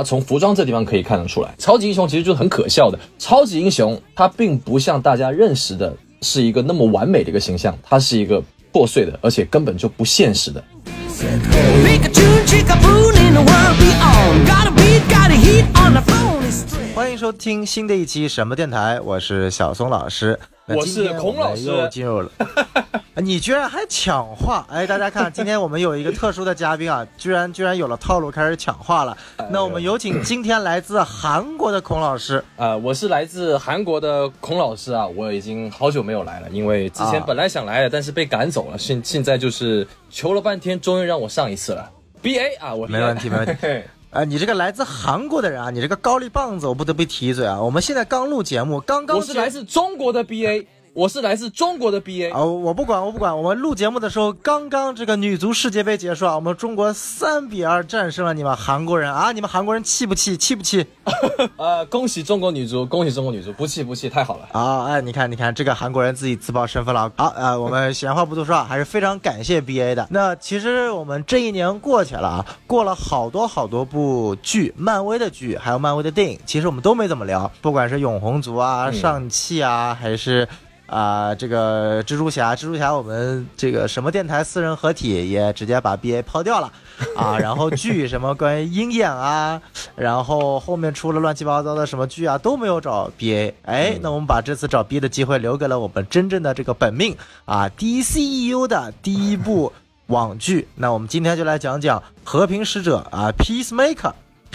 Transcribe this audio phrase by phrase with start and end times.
[0.00, 2.98] 他从服装这地方可以看得出来，超级英雄其实就是很可笑的。
[3.18, 8.42] 超级英雄他并不像大家认识的是一个那么完美的一个形象，他是一个
[8.72, 10.64] 破碎的，而且根本就不现实的。
[11.18, 14.46] Pick a tune, chick a boon in the world beyond.
[14.46, 16.48] Got a beat, got a heat on the phone.
[16.48, 16.94] It's straight.
[16.94, 20.40] 欢迎收听新的一期什么电台，我是小松老师。
[20.64, 22.30] 我是孔老师又进入了，
[23.20, 24.66] 你居然还抢话！
[24.70, 29.16] 哎，大家看，今天我们有一个特殊的嘉宾啊， 居然居然有了套路，开始抢话了。
[29.50, 32.42] 那我们有请今天来自韩国的孔老师。
[32.56, 41.90] 啊、我是来自韩国的孔老师啊，我已经好久没有来了，因为之前啊本来想来的，但是被赶走了，现现在就是求了半天，终于让我上一次了。
[42.22, 43.66] B A 啊，我没问题没问题题。
[44.10, 47.60] 呃，你这个来自韩国的人啊，你这个高丽棒子，我不得不提一嘴啊。
[47.60, 52.30] 我们现在刚录节目，刚刚我是来自中国的 B A，我是来自中国的 B A。
[52.30, 53.36] 啊、我不管，我不管。
[53.36, 59.30] 我们录节目的时候，刚刚这个女足世界杯结束啊，我们中国三比二战胜了你们韩国人啊！
[59.30, 60.36] 你们韩国人气不气？
[60.36, 60.84] 气不气？
[61.56, 64.48] 呃，恭喜中国女足，恭喜中国女足，不气不气，太好了。
[64.50, 67.10] 啊，哎，你看，你看，这个韩国人自己自报身份了。
[67.16, 70.08] 好，呃，我们闲话不多说啊，还是非常感谢 B A 的。
[70.10, 80.48] 那其实我们这一年过去了啊，过了好多好多部剧，漫威的剧，还有漫威的电影，其实我们都没怎么聊，不管是永恒族啊、嗯上汽啊，还是。
[80.90, 86.72] 啊、这个蜘蛛侠，蜘蛛侠，我们这个什么电台四人合体也直接把 B A 抛掉了。
[87.16, 89.62] 啊， 然后剧什么关于鹰眼啊，
[89.94, 99.72] 然后后面出了乱七八糟的什么剧啊都没有找 B A，哎，那我们把这次找 B 的机会留给了我们真正的这个本命啊 D C E U 的第一部
[100.08, 104.12] 网剧，那我们今天就来讲讲和平使者啊 Peacemaker。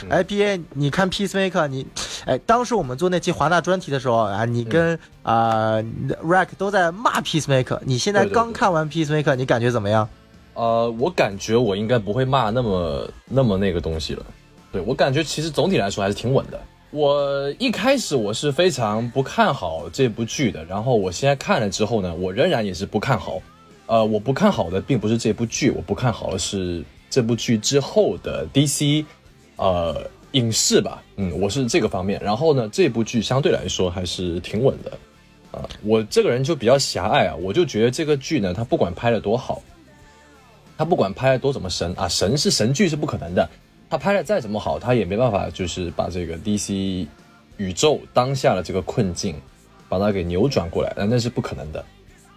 [0.09, 1.87] 哎，B A，你看 Peacemaker，你，
[2.25, 5.77] 哎，当时我们做那期华纳专题的时候啊，你跟啊、
[6.23, 10.09] Rack 都在骂 Peacemaker，你现在刚看完 Peacemaker，你感觉怎么样？
[10.55, 14.25] 呃，我感觉我应该不会骂那么那么那个东西了。
[14.71, 16.59] 对我感觉其实总体来说还是挺稳的。
[16.91, 23.41] 我一开始我是非常不看好这部剧的，然后我现在看了之后呢，我仍然也是不看好。
[23.87, 29.05] 呃，我不看好的并不是这部剧，我不看好的是这部剧之后的 DC，
[29.57, 31.03] 呃，影视吧。
[31.17, 32.21] 嗯，我是这个方面。
[32.23, 34.91] 然后呢，这部剧相对来说还是挺稳的。
[35.51, 39.63] 啊、我这个人就比较狭隘啊，我就觉得这个剧呢，它不管拍的多好，
[40.77, 43.49] 它不管拍的多怎么神啊，神是神剧是不可能的。
[43.89, 47.07] 它拍的再怎么好，它也没办法就是把这个 DC
[47.55, 49.35] 宇宙当下的这个困境，
[49.87, 51.85] 把它给扭转过来，那那是不可能的。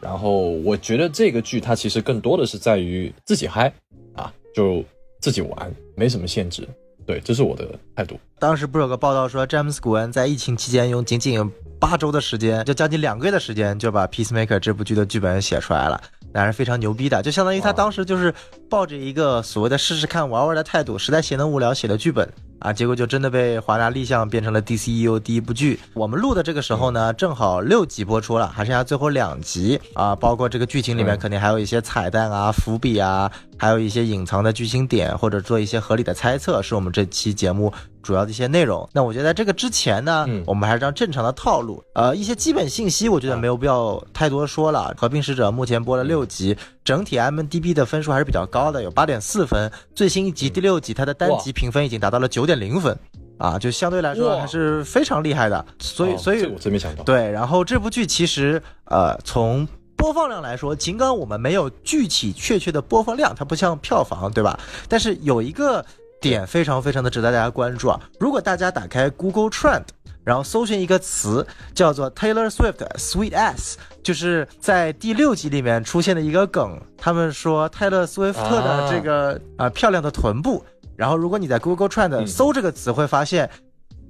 [0.01, 3.73] 然后我觉得这个剧它其实更多的是在于自己嗨
[4.15, 4.85] 啊，就
[5.19, 6.69] 自己玩，没什么限制。
[7.09, 8.21] 对，这是我的态度。
[8.39, 15.99] 当时不是有个报道说，詹姆斯·古恩在疫情期间用仅仅八周的时间，就将近两个月的时间，就把《Peacemaker》这部剧的剧本写出来了，
[16.35, 17.23] 那还是非常牛逼的。
[17.23, 18.33] 就相当于他当时就是
[18.69, 25.81] 抱着一个所谓的试试看、玩玩的态度，实在闲得无聊写的剧本啊，结果就真的被华纳立项变成了 DCEU 第一部剧。
[25.95, 38.89] 我们录的这个时候呢，正好六集播出了，还剩下最后两集啊，包括这个剧情里面嗯肯定还有一些彩蛋啊、伏笔啊，还有一些隐藏的剧情点，或者做一些合理的猜测，是我们这期节目主要的一些内容。
[38.93, 44.95] 那我觉得在这个之前呢，嗯我们还是按正常的套路，呃，一些基本信息我觉得没有必要太多说了。
[44.97, 49.71] 和平使者目前播了六集，整体 IMDB 的分数还是比较高的，有八点四分。
[49.95, 52.97] 最新一集第六集，它的单集评分已经达到了九点零分，
[53.39, 55.65] 啊，就相对来说还是非常厉害的。
[55.81, 57.03] 所以，哦所以这我真没想到。
[57.03, 59.67] 对，然后这部剧其实呃从
[59.99, 64.59] 播放量来说，尽管我们没有具体确切的播放量，它不像票房，对吧？
[64.89, 65.85] 但是有一个
[66.23, 68.01] 点非常非常的值得大家关注啊！
[68.19, 69.85] 如果大家打开 Google Trend。
[70.25, 76.79] 然后搜寻一个词叫做 Taylor Swift Sweet Ass，就是在第六集里面出现的一个梗。
[76.99, 80.63] 他们说泰勒·斯威夫特的这个啊、漂亮的臀部。
[80.97, 83.49] 然后如果你在 Google Trend 嗯搜这个词，会发现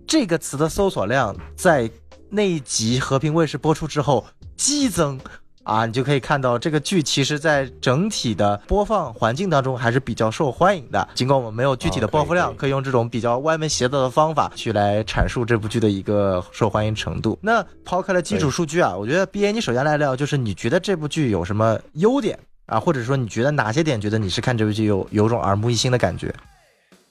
[0.09, 1.89] 这个词的搜索量在
[2.29, 4.27] 那一集和平卫视播出之后
[4.57, 5.21] 激增。
[5.69, 11.07] 啊，你就可以看到这个剧其实，在整体的播放环境当中还是比较受欢迎的。
[11.15, 17.39] 尽管我们没有具体的播放量，可以可以用这种比较歪门邪道的方法去来阐述这部剧的一个受欢迎程度。
[17.43, 26.35] 那抛开了基础数据啊，我觉得 B A 你首先来聊，就是你觉得这部剧有什么优点啊，或者说你觉得哪些点觉得你是看这部剧有有种耳目一新的感觉？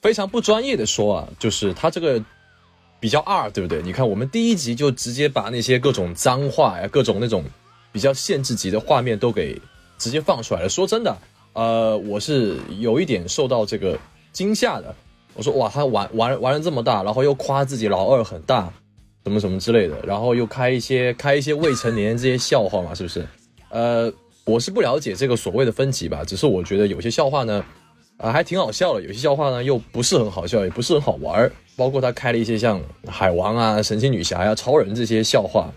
[0.02, 2.20] 非常不专业的说啊，就是他这个
[2.98, 3.80] 比较二，对不对？
[3.82, 7.44] 你看我们第一集就直接把那些各种脏话呀、各种那种
[7.98, 9.60] 比较限制级的画面都给
[9.98, 10.68] 直接放出来了。
[10.68, 11.18] 说真的，
[11.52, 13.98] 呃，我是有一点受到这个
[14.32, 14.94] 惊吓的。
[15.34, 18.72] 我说哇，他玩玩玩了这么大，然后又夸自己老二很大，
[19.24, 23.26] 什么什么之类的，然后又开一些开一些未成年这些笑话嘛，是不是？
[23.70, 24.12] 呃，
[24.44, 27.64] 我是不了解这个所谓的分级吧，只是我觉得有些笑话呢，
[28.16, 29.02] 啊，还挺好笑的。
[29.02, 31.50] 有些笑话呢又不是很好笑，也不是很好玩。
[31.76, 35.68] 包括他开了一些像海王啊、神奇女侠呀、超人这些笑话，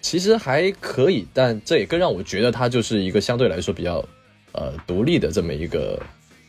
[0.00, 1.26] 其实还可以。
[1.32, 4.04] 但这也更让我觉得他就是一个相对来说比较
[4.52, 6.00] 呃独立的这么一个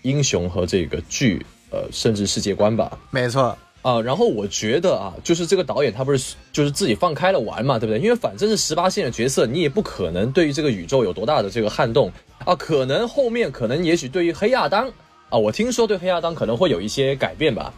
[0.04, 2.98] 英雄和这个剧呃甚至世界观吧。
[3.12, 8.00] 没错，啊，然后我觉得啊，就是这个导演他不是就是自己放开了玩嘛，对不对？
[8.00, 12.12] 因为反正是十八线的角色，你也不可能对于这个宇宙有多大的这个撼动
[12.46, 12.56] 啊。
[12.56, 14.92] 可能后面可能也许对于黑亚当
[15.30, 17.74] 啊，我听说对黑亚当可能会有一些改变吧，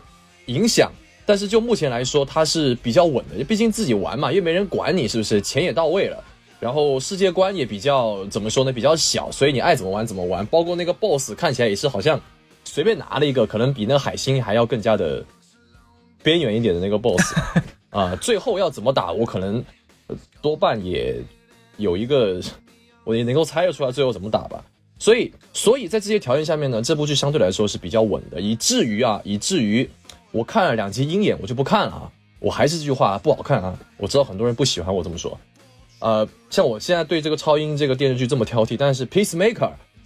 [0.48, 0.92] 影响。
[1.26, 5.42] 但是就目前来说，它是比较稳的，毕竟自己玩嘛，又没人管你，是不是？
[5.42, 6.24] 钱也到位了，
[6.60, 8.72] 然后世界观也比较怎么说呢？
[8.72, 10.46] 比较小，所以你爱怎么玩怎么玩。
[10.48, 12.20] 包括那个 BOSS 看起来也是好像
[12.64, 15.24] 随便拿了一个，可能比那海星还要更加的
[16.24, 17.36] 边缘一点的那个 BOSS
[17.90, 18.16] 啊。
[18.16, 19.64] 最后要怎么打，我可能
[20.42, 21.16] 多半也
[21.78, 22.42] 有一个，
[23.04, 24.64] 我也能够猜得出来最后怎么打吧。
[25.00, 29.90] 所以，所以在这些条件下面呢，这部剧相对来说是比较稳的，以至于啊，以至于
[30.32, 32.12] 我看了两集《鹰眼》，我就不看了啊。
[32.40, 33.78] 我还是这句话，不好看啊。
[33.98, 35.40] 我知道很多人不喜欢我这么说，
[36.00, 39.54] 呃，像我现在对这个超英这个电视剧这么挑剔，但是《Peacemaker》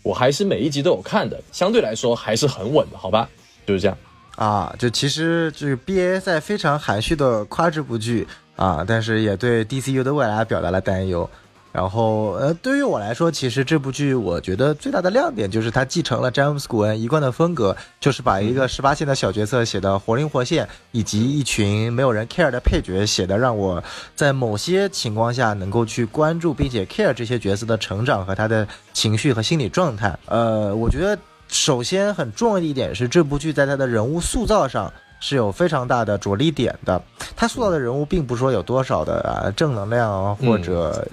[0.04, 3.30] 我还是每一集都有看的，相对来说还是很稳的，好吧？
[3.66, 3.98] 就是这样。
[4.36, 8.27] 啊，就其实这个 B A 在非常含蓄的夸这部剧
[8.57, 11.30] 啊，但是也对 D C U 的未来表达了担忧。
[11.75, 23.83] 然后，呃，对于我来说，其实这部剧我觉得最大的亮点就是它继承了詹姆斯·古恩一贯的风格，就是把一个十八线的小角色写得活灵活现，以及一群没有人 care 的配角写的让我
[24.16, 30.18] 在某些情况下能够去关注并且 care 这些角色的成长和他的情绪和心理状态。
[30.27, 31.19] 呃，我觉得
[31.50, 34.89] 首先很重要的一点是，这部剧在它的人物塑造上。
[35.22, 37.01] 是有非常大的着力点的，
[37.36, 41.07] 他塑造的人物并不是说有多少的啊正能量啊或者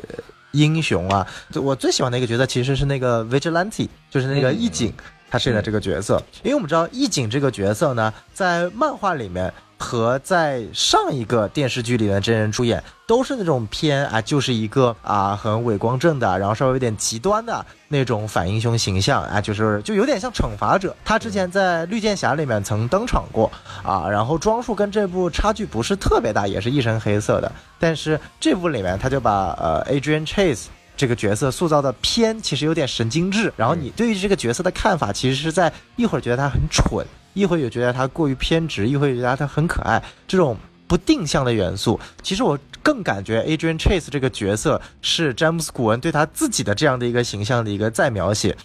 [0.52, 4.92] 英雄啊，就我最喜欢的一个角色其实是那个 Vigilante，就是那个义警，
[5.30, 6.22] 他饰演的这个角色。
[6.42, 9.52] 因为我们知道义警这个角色呢，在漫画里面
[9.82, 20.94] 和在上一个电视剧里面真人出演都是那种偏啊，就是一个啊很伪光正的，然后稍微有点极端的那种反英雄形象啊，就是就有点像惩罚者。
[21.04, 23.50] 他之前在绿箭侠里面曾登场过
[23.82, 27.50] 啊，然后装束跟这部差距不是特别大，也是一身黑色的。
[27.80, 30.66] 但是这部里面他就把呃 Adrian Chase
[31.02, 33.52] 这个角色塑造的偏，其实有点神经质。
[33.56, 37.04] 然后你对于这个角色的看法，其实是在一会儿觉得他很蠢，
[37.34, 40.56] 一会儿又觉得他过于偏执，一会儿又觉得他很可爱，这种
[40.86, 41.98] 不定向的元素。
[42.22, 48.56] 其实我更感觉 Adrian Chase 这个角色是詹姆斯·古恩对他自己的这样的一个形象的一个再描写。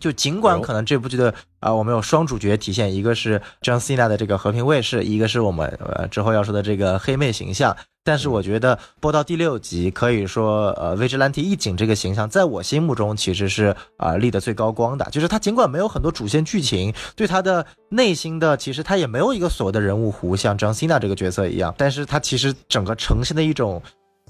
[0.00, 23.82] 就尽管可能这部剧的啊、我们有双主角体现，一个是 John Cena 的这个和平卫士，一个是我们呃之后要说的这个黑妹形象，但是我觉得播到第六集，可以说呃 Vigilante 义警这个形象，在我心目中其实是啊、立得最高光的，就是他尽管没有很多主线剧情，对他的内心的其实他也没有一个所谓的人物弧，像 John Cena 这个角色一样，但是他其实整个呈现的一种。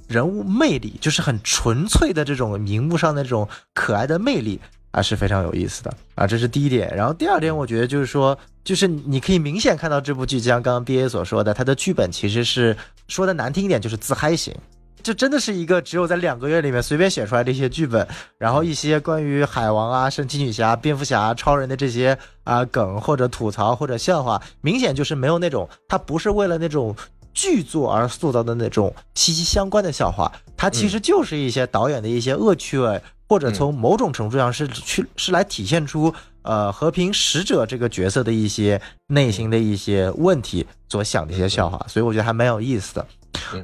[0.08, 4.60] 人物魅力就是很纯粹的这种荧幕上的这种可爱的魅力
[4.90, 6.94] 啊，是非常有意思的啊，这是第一点。
[6.94, 12.76] 然后第二点，我觉得就是说，就是你可以明显看到这部剧，就像刚刚 B A 所说的，它的剧本其实是
[13.08, 14.54] 说的难听一点，就是自嗨型。
[15.02, 18.06] 这真的是一个只有在两个月里面随便写出来的一些剧本，
[18.38, 26.94] 然后一些关于海王啊、神奇女侠、蝙蝠侠、超人的这些啊梗或者吐槽或者笑话，明显就是没有那种，它不是为了那种
[27.34, 43.06] 剧作而塑造的那种息息相关的笑话，它其实就是一些导演的一些恶趣味，或者从某种程度上是去是来体现出呃和平使者这个角色的一些内心的一些问题所想的一些笑话，所以我觉得还蛮有意思的。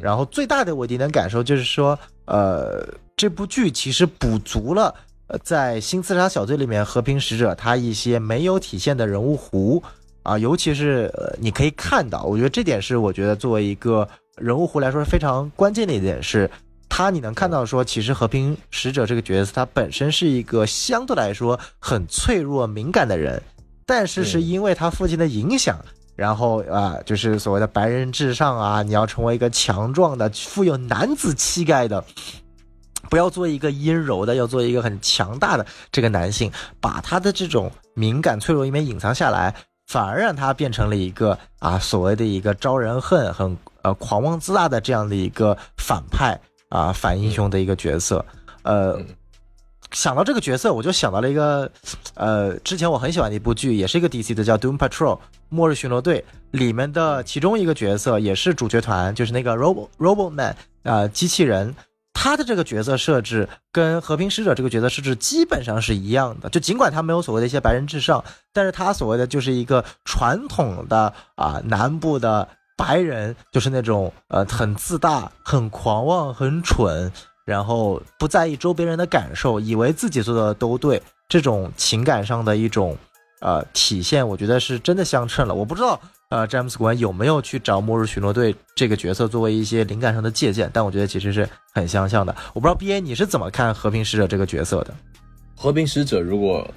[0.01, 4.95] 然后最大的我的一点感受就是说，呃，这部剧其实补足了。
[5.29, 9.83] 呃，在新刺杀小队里面，和平使者他一些没有体现的人物弧
[10.23, 16.51] 啊，尤其是呃，你可以看到，我觉得这点是我觉得作为一个人物弧来说是非常关键的一点是，
[16.89, 23.43] 他你能看到说，其实和平使者这个角色他本身是一个相对来说很脆弱敏感的人，
[23.87, 25.79] 但是是因为他父亲的影响。
[26.17, 32.05] 然后啊，就是所谓的白人至上啊，你要成为一个强壮的、富有男子气概的，
[33.09, 39.55] 不要做一个阴柔的，要做一个很强大的这个男性，把他的这种敏感脆弱一面隐藏下来，
[39.87, 46.37] 反而让他变成了一个啊所谓的一个招人恨、很呃狂妄自大的这样的一个反派
[46.69, 48.25] 啊反英雄的一个角色，
[48.63, 49.01] 呃。
[49.93, 51.73] 想到这个角色，我就想到了一个，
[52.13, 55.17] 呃，之前我很喜欢的一部剧，也是一个 DC 的，叫《Doom Patrol》
[55.49, 61.75] 末日巡逻队里面的其中一个角色，也是主角团，就是那个 Robo Robo Man 啊、机器人。
[62.13, 68.23] 他的这个角色设置跟和平使者这个角色设置基本上是一样的，就尽管他没有所谓的一些白人至上，
[68.53, 72.47] 但是他所谓的就是一个传统的啊南部的
[72.79, 77.13] 白人，就是那种呃很自大、很狂妄、很蠢，
[77.45, 82.97] 然后不在意周边人的感受，以为自己做的都对，这种情感上的一种
[83.41, 85.55] 呃体现，我觉得是真的相称了。
[85.55, 86.01] 我不知道。
[86.31, 90.71] 呃，詹姆斯·古恩有没有去找《末日巡逻队》这个角色作为一些灵感上的借鉴？
[90.75, 92.37] 但我觉得其实是很相像的。
[92.53, 94.95] 我不知道 B A 你是怎么看和平使者这个角色的？
[95.57, 96.71] 和平使者如果，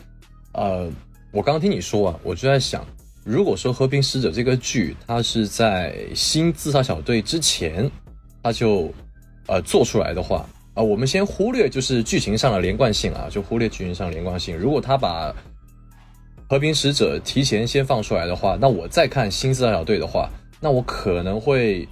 [0.54, 0.90] 呃，
[1.34, 2.82] 我刚刚听你说啊，我就在想，
[3.24, 7.90] 如果说和平使者这个剧它是在新自杀小队之前，
[8.42, 8.92] 它就
[9.48, 14.58] 呃做出来的话啊，我们先忽略就是剧情上的连贯性啊，就忽略剧情上的连贯性。
[14.58, 15.36] 如果他把
[16.50, 21.88] 和平使者提前先放出来的话，那我再看新自杀小队的话，那我可能会，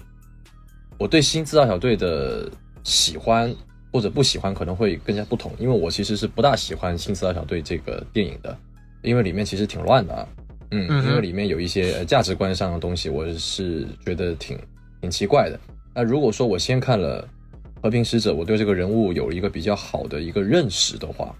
[0.97, 2.49] 我对新自杀小队的
[2.83, 3.53] 喜欢
[3.93, 8.57] 或者不喜欢可能会更加不同，因为我其实是不大喜欢新自杀小队这个电影的，
[9.01, 10.27] 因为里面其实挺乱的啊，
[10.71, 14.57] 嗯，因为里面有一些价值观上的东西，我是觉得挺
[15.01, 15.59] 挺奇怪的。
[15.95, 17.27] 那如果说我先看了
[17.81, 21.35] 和平使者，我对这个人物有一个比较好的一个认识的话。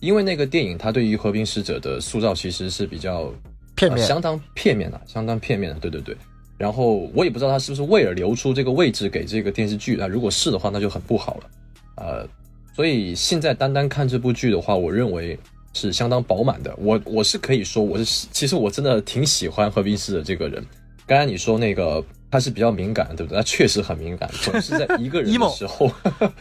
[0.00, 3.32] 因为那个电影，它对于和平使者的塑造其实是比较
[3.74, 5.80] 片面，相当片面的，相当片面的。
[5.80, 6.14] 对对对。
[6.58, 10.06] 然后我也不知道他是不是为了留出这个位置给这个电视剧啊？
[10.06, 11.50] 如果是的话，那就很不好了。
[11.96, 12.28] 呃，
[12.74, 15.38] 所以现在单单看这部剧的话，我认为
[15.76, 16.74] 是相当饱满的。
[16.78, 20.64] 我我是可以说，我是其实我真的挺喜欢和平使者这个人。
[21.06, 23.36] 刚才你说那个他是比较敏感，对不对？
[23.36, 25.92] 他确实很敏感，总是在一个人的 时候。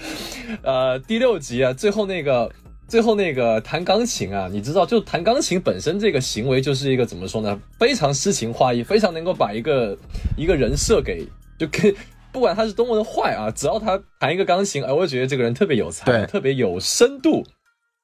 [0.63, 2.50] 呃，第六集啊，最后那个。
[2.88, 7.60] 最后那个弹钢琴啊，你知道，就弹钢琴本身这个行为就是一个怎么说呢？
[7.80, 9.98] 非常诗情画意，非常能够把一个
[10.38, 11.27] 一个人设给
[11.58, 11.92] 就跟
[12.32, 17.44] 不管他是多么的坏啊，只要他弹一个钢琴，哎，我就觉得这个人特别有才，特别有深度，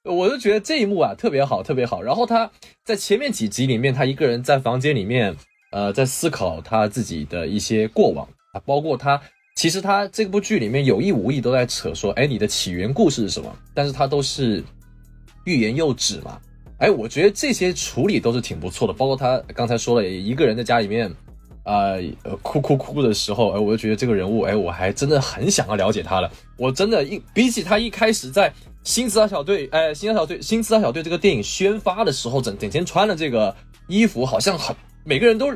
[0.03, 2.01] 我就觉得这一幕啊特别好，特别好。
[2.01, 2.50] 然后他
[2.84, 5.36] 在前面几集里面，他一个人在房间里面，
[5.72, 9.22] 呃，在思考他自己的一些过往啊，包括他
[9.55, 13.55] 其实他这部剧里面有意无意都在扯说，哎，你的起源故事是什么？
[13.74, 14.63] 但是他都是。
[15.43, 16.39] 欲言又止嘛，
[16.77, 18.93] 哎，我觉得这些处理都是挺不错的。
[18.93, 21.12] 包括他刚才说了，一个人在家里面，
[21.63, 21.96] 啊，
[22.43, 26.31] 哭哭哭的时候，哎，我就觉得这个人物，哎，我还真的很想要了解他了。
[26.58, 28.53] 我真的，一比起他一开始在
[28.84, 33.56] 新自杀小队，哎，新自杀小队，新自杀小队这个电影宣发的时候，整整天穿的这个
[33.88, 35.54] 衣服，好像很每个人都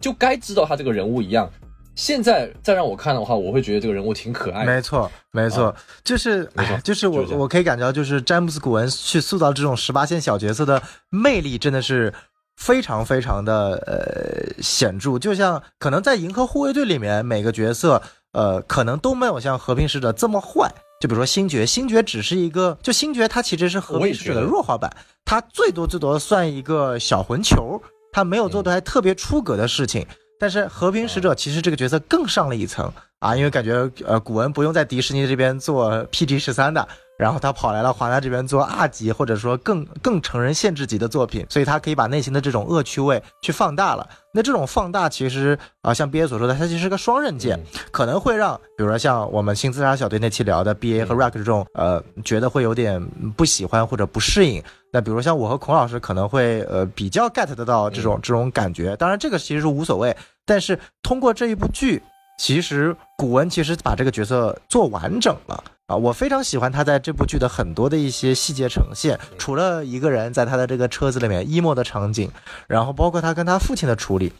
[0.00, 1.50] 就该知道他这个人物一样。
[1.96, 4.64] 现在再让我看的话，我会觉得这个人物挺可爱。
[4.64, 6.50] 没错，没错，就是，
[6.82, 12.12] 就是我我可以感觉到，就是詹姆斯·古恩去塑造这种十八线小角色的魅力，真的是
[12.56, 15.16] 非常非常的呃显著。
[15.20, 20.68] 就像可能在《银河护卫队》里面，每个角色呃可能都没有像和平使者这么坏。
[21.04, 24.90] 就比如说星爵，星爵只是一个，就星爵它其实是和平使者的弱化版，
[25.22, 27.78] 它最多最多算一个小混球，
[28.10, 30.06] 它没有做的还特别出格的事情。
[30.38, 36.86] 但是和平使者其实这个角色更上了一层啊，因为感觉呃古文不用在迪士尼这边做 PG 十三的，
[37.18, 44.06] 然后他跑来了华纳这边做 R 级或者说更更成人限制级的作品，所以他可以把内心的这种恶趣味去放大了。
[44.34, 47.58] 那这种放大其实啊，像 BA 所说的，它其实是个双刃剑，
[47.90, 53.02] 可能会让比如说像我们新自杀小队那期聊的 BA 和 Rack 这种呃觉得会有点
[53.36, 54.62] 不喜欢或者不适应。
[54.94, 60.16] 那比如像我和孔老师可能会呃比较 get 得到这种这种感觉，当然这个其实是无所谓。
[60.46, 62.00] 但是通过这一部剧，
[62.38, 65.96] 其实古文其实把这个角色做完整了啊！
[65.96, 72.30] 我非常喜欢他在这部剧的很多的一些细节呈现，除了一个人在他的这个车子里面 emo 的场景，
[72.68, 74.32] 然后包括他跟他父亲的处理。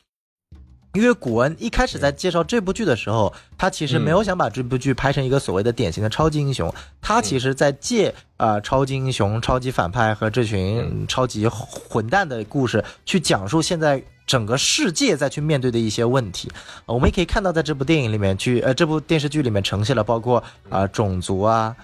[0.94, 6.72] 因为古文一开始在介绍这部剧的时候，他其实没有想把这部剧拍成一个所谓的典型的超级英雄，
[7.02, 16.48] 他其实在借啊超级英雄、超级反派和这群超级混蛋的故事，去讲述现在整个世界在去面对的一些问题。
[16.86, 21.74] 我们也可以看到，在这部电影里面去，呃，这部电视剧里面呈现了包括啊种族啊，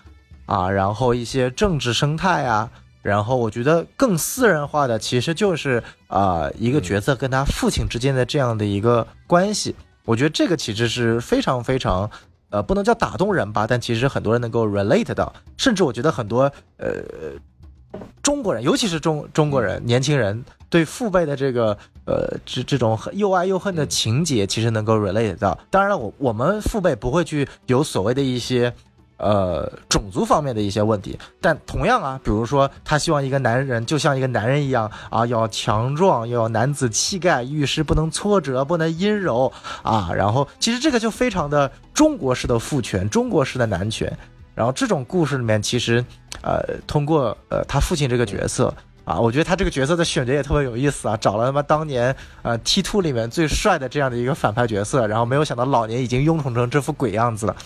[0.47, 2.71] 啊，然后一些政治生态啊。
[3.02, 12.11] 然后我觉得更私人化的其实就是啊一个角色跟他父亲之间的这样的一个关系，我觉得这个其实是非常非常，
[12.50, 16.97] 呃不能叫打动人吧，但其实很多人能够 relate 到，甚至我觉得很多呃
[18.23, 25.59] 中国人，尤其是中中国人年轻人对父辈的这个呃这这种又爱又恨的情节，其实能够 relate 到。
[25.71, 28.75] 当然了，我我们父辈不会去有所谓的一些。
[29.21, 40.11] 呃，种族方面的一些问题，但同样啊，比如说他希望一个男人就像一个男人一样啊，要强壮，要男子气概，遇事不能挫折，不能阴柔啊。
[40.15, 44.11] 然后其实这个就非常的中国式的父权，中国式的男权。
[44.55, 46.05] 然后这种故事里面，其实，
[46.43, 48.75] 呃，通过呃他父亲这个角色
[49.11, 57.57] 啊，我觉得他这个角色的选角也特别有意思啊，找了他妈当年呃 T two 里面最帅的这样的一个反派角色，然后没有想到老年已经臃肿成这副鬼样子了，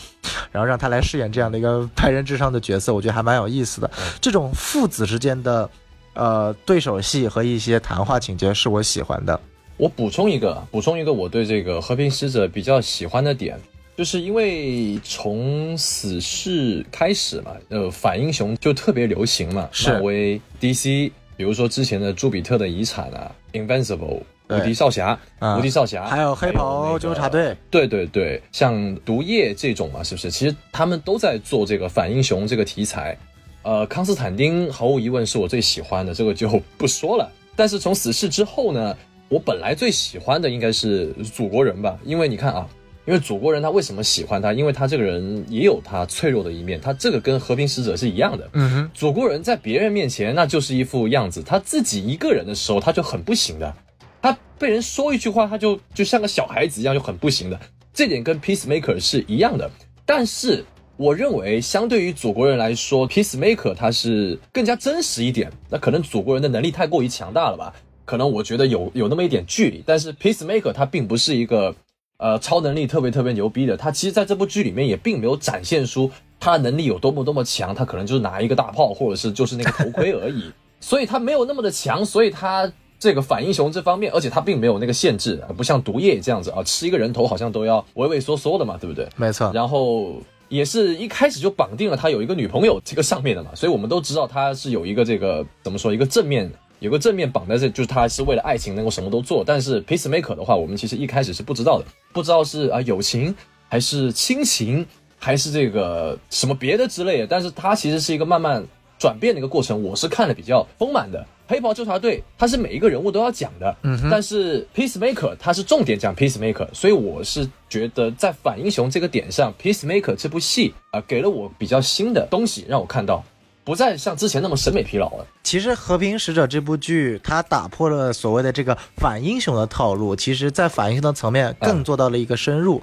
[0.51, 3.91] 然后让他来饰演这样的一个派人智商的角色，我觉得还蛮有意思的。
[4.23, 5.69] 这种父子之间的
[6.15, 9.39] 呃对手戏和一些谈话情节是我喜欢的。
[9.77, 13.59] 我补充一个，补充一个我对这个和平使者比较喜欢的点，
[13.97, 24.23] 就是因为从死侍开始嘛，呃，反英雄就特别流行嘛，是漫威、DC，比如说之前的朱比特的遗产啊，Invincible。
[24.47, 30.31] 无敌少侠，啊无敌少侠，还有黑袍纠察队，对对对，像毒液这种嘛，是不是？
[30.31, 33.17] 其实他们都在做这个反英雄这个题材。
[33.63, 37.27] 呃，康斯坦丁毫无疑问是我最喜欢的，这个就不说了。
[37.57, 38.95] 但是从死侍之后呢，
[39.31, 42.69] 我本来最喜欢的应该是祖国人吧，因为你看啊，
[43.07, 44.53] 因为祖国人他为什么喜欢他？
[44.53, 48.49] 因为他这个人也有他脆弱的一面，他这个跟和平使者是一样的。
[48.55, 53.75] 嗯哼，祖国人在别人面前那就是一副样子，他自己一个人的时候他就很不行的，
[54.23, 57.61] 他被人说一句话他就就像个小孩子一样就很不行的，
[57.93, 59.71] 这点跟 Peacemaker 是一样的。
[60.07, 60.65] 但是
[60.97, 65.51] 我认为相对于祖国人来说，Peacemaker 他是更加真实一点。
[65.69, 67.75] 那可能祖国人的能力太过于强大了吧？
[68.05, 71.75] 可能我觉得有有那么一点距离，但是 Peacemaker 他并不是一个
[72.19, 89.07] 呃超能力特别特别牛逼的，他其实在这部剧里面也并没有展现出他能力有多么多么强，他可能就是拿一个大炮或者是就是那个头盔而已， 所以他没有那么的强，所以他这个反英雄这方面，而且他并没有那个限制，不像毒液这样子啊，吃一个人头好像都要畏畏缩缩的嘛，对不对？
[89.17, 89.51] 没错。
[89.53, 96.51] 然后也是一开始就绑定了他有一个女朋友这个上面的嘛，所以我们都知道他是有一个这个怎么说一个正面
[96.85, 99.43] 有个正面绑在这，就是他是为了爱情能够什么都做。
[99.43, 103.35] 但是 Peacemaker 的话，我们其实一开始是不知道的，不知道是啊友情
[103.71, 104.87] 还是亲情
[105.19, 107.27] 还是这个什么别的之类的。
[107.27, 108.63] 但是它其实是一个慢慢
[108.99, 111.27] 转变的一个过程，我是看的比较丰满的。
[111.47, 113.75] 黑袍纠察队，它是每一个人物都要讲的，
[114.11, 123.25] 但是 Peacemaker 它是重点讲 Peacemaker，所以我是觉得在反英雄这个点上，Peacemaker 这部戏啊、给了我比较新的东西，让我看到
[123.65, 125.27] 不再像之前那么审美疲劳了。
[125.43, 132.83] 其实《和平使者》这部剧，它打破了所谓的这个反英雄的套路，其实在反英雄的层面更做到了一个深入。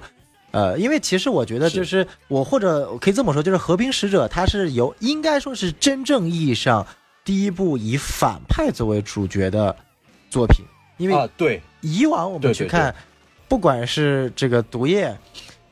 [0.50, 6.86] 呃，因为其实我觉得，就是我或者我可以这么说，就是《和平使者》它是由应该说是真正意义上
[7.24, 9.74] 第一部以反派作为主角的
[10.28, 10.62] 作品，
[10.98, 12.94] 因为啊，对，以往我们对对去看，
[13.48, 15.16] 不管是这个毒液，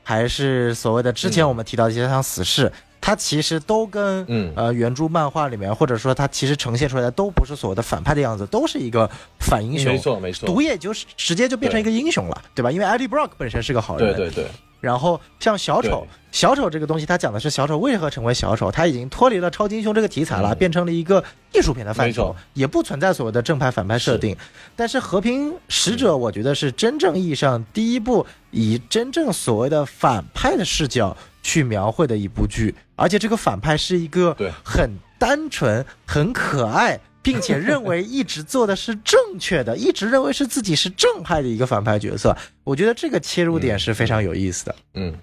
[0.03, 1.49] 还是所谓的之前嗯。
[1.49, 4.53] 我们提到的一些像死侍，它其实都跟嗯。
[4.57, 9.09] 呃原著漫画里面，或者说它其实呈现出来的都不是所谓的反派的样子，都是一个
[9.39, 9.93] 反英雄。
[9.93, 12.71] 没错没错，毒液就是直接就变成一个英雄了，对吧？
[12.71, 14.47] 因为 Eddie Brock 本身是个好人，对对对，
[14.81, 20.59] 然后像小丑，小丑这个东西，它讲的是小丑为何成为小丑，他已经脱离了超级英雄这个题材了，嗯。
[20.59, 24.37] 变成了一个艺术品的范畴，也不存在所谓的正派反派设定。
[24.77, 37.01] 但是和平使者，我觉得是真正意义上第一部以真正所谓的反派的视角去描绘的一部剧，而且这个反派是一个很单纯、很可爱。
[37.23, 44.75] 并且认为一直做的是正确的，一直认为是自己是正派的一个反派角色，我觉得这个切入点是非常有意思的。
[44.95, 45.15] 嗯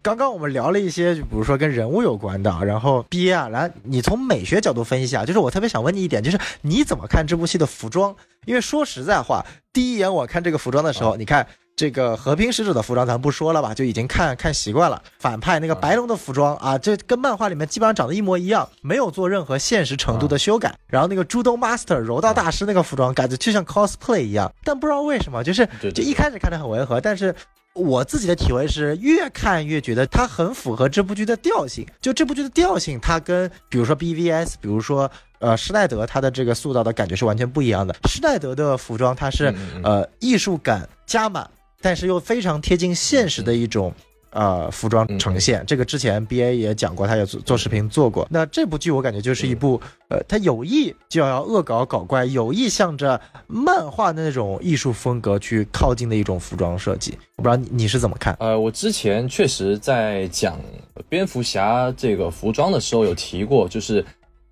[0.00, 8.14] 刚刚我们聊了一些，就比如说跟人物有关的，然后憋啊，然后你从美学角度分析一下，就是我特别想问你一点，就是你怎么看这部戏的服装？
[8.46, 11.44] 因为说实在话，第一眼我看这个服装的时候，你看
[11.78, 15.00] 这个和平使者的服装，咱不说了吧，就已经看看习惯了。
[15.20, 20.74] 反派那个白龙的服装啊，这跟漫画里面基本上长得一模一样，没有做任何现实程度的修改。
[20.88, 25.64] 然后那个朱东 master 柔道大师那个服装，感觉就像 cosplay 一样，但不知道为什么，就是
[25.94, 27.32] 就一开始看着很违和，但是。
[27.74, 31.86] 我自己的体会是，越看越觉得它很符合这部剧的调性。
[32.00, 37.94] 就这部剧的调性，它跟比如说 BVS，比如说呃施耐德，他的这个塑造的感觉是完全不一样的。
[38.08, 41.48] 施耐德的服装，它是呃艺术感加满，
[41.80, 43.92] 但是又非常贴近现实的一种。
[44.30, 48.28] 呃，服装呈现，这个之前 B A 也讲过，他也做做视频做过。
[48.30, 57.16] 那这部剧我感觉就是一部，呃，他有意就要恶搞搞怪，有意向着漫画的那种艺术风格去靠近的一种服装设计。
[57.36, 58.36] 我不知道你你是怎么看？
[58.38, 60.60] 呃，我之前确实在讲
[61.08, 64.04] 蝙蝠侠这个服装的时候有提过，就是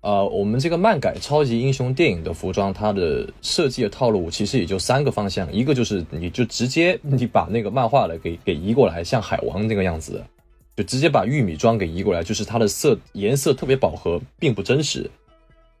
[0.07, 10.23] 呃，我们这个漫改超级英雄电影的服装，它的设计的套路其实也就三个方向，一个就是你就直接你把那个漫画的给给移过来，像海王那个样子，
[10.77, 15.11] 就直接把玉米装给移过来，就是它的色颜色特别饱和，并不真实。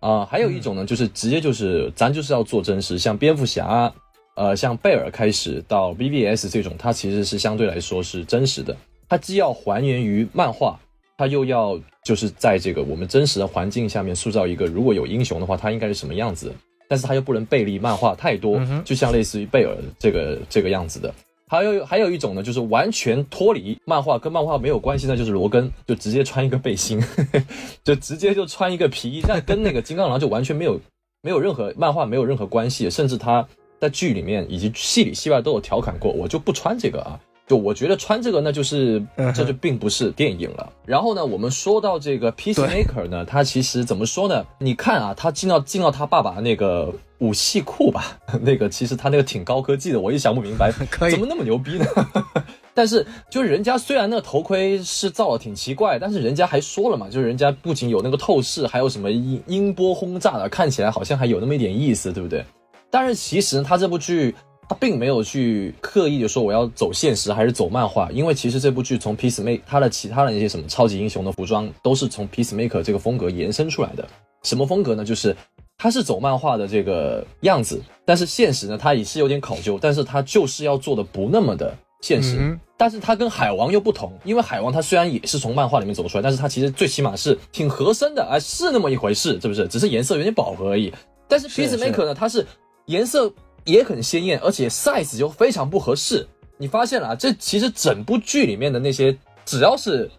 [0.01, 3.89] 啊、还有一种呢，就是直接就是咱就是要做真实，像蝙蝠侠，
[4.35, 8.75] 呃，像贝尔开始到 BBS 这种，它其实是相对来说是真实的，
[9.07, 10.77] 它既要还原于漫画，
[11.17, 16.53] 他又要就是在这个我们真实的环境下面塑造一个，如果有英雄的话，他应该是什么样子，
[16.87, 21.13] 但是他又不能背离漫画太多，就像类似于贝尔这个这个样子的。
[21.49, 27.01] 还有还有一种呢，就是完全脱离漫画，跟漫画没有关系，那就是罗根就直接穿一个背心，
[27.83, 30.79] 就直接就穿一个皮衣，但跟那个金刚狼就完全没有
[31.21, 33.47] 没有任何漫画没有任何关系，甚至他
[33.79, 37.17] 在剧里面以及戏里戏外都有调侃过，我就不穿这个啊。
[37.47, 39.01] 就我觉得穿这个那就是
[39.33, 40.69] 这就并不是电影了。
[40.85, 44.45] 然后呢，我们说到这个 Peacemaker 呢，他其实怎么说呢？
[44.59, 50.73] 你看啊，他进到进到他爸爸那个武器库吧， 那个其实他那个挺高科技的，我也想不明白
[51.09, 51.85] 怎么那么牛逼呢？
[52.75, 62.43] 但是就是人家虽然那个头盔是造的挺奇怪，但是人家还说了嘛，就是人家不仅有那个透视，还有什么音音波轰炸的，看起来好像还有那么一点意思，对不对？
[62.91, 64.35] 但是其实他这部剧。
[64.69, 74.05] 他并没有去刻意的说我要走现实还是走漫画，因为其实这部剧从 Peacemaker 他的其他的那些什么超级英雄的服装都是从 Peacemaker 这个风格延伸出来的。
[74.43, 75.05] 什么风格呢？
[75.05, 75.35] 就是
[75.77, 82.57] 他是走漫画的这个样子，但是现实呢，他也是有点考究，但是他就是要做的不那么的现实。
[82.75, 89.67] 但是他跟海王又不同，因为海王他虽然也是从漫画里面走出来，但是他其实最起码是挺合身的，哎，是那么一回事，是不是？
[89.67, 90.93] 只是颜色有点饱和而已。
[91.27, 92.45] 但是 Peacemaker 呢，它是
[92.87, 93.33] 颜色。
[93.67, 96.25] 也很鲜艳，而且 size 就非常不合适。
[96.57, 97.15] 你发现了啊？
[97.15, 100.09] 这其实整部剧里面的那些，只要是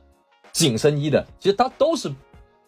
[0.53, 2.09] 紧身衣的，其实它都是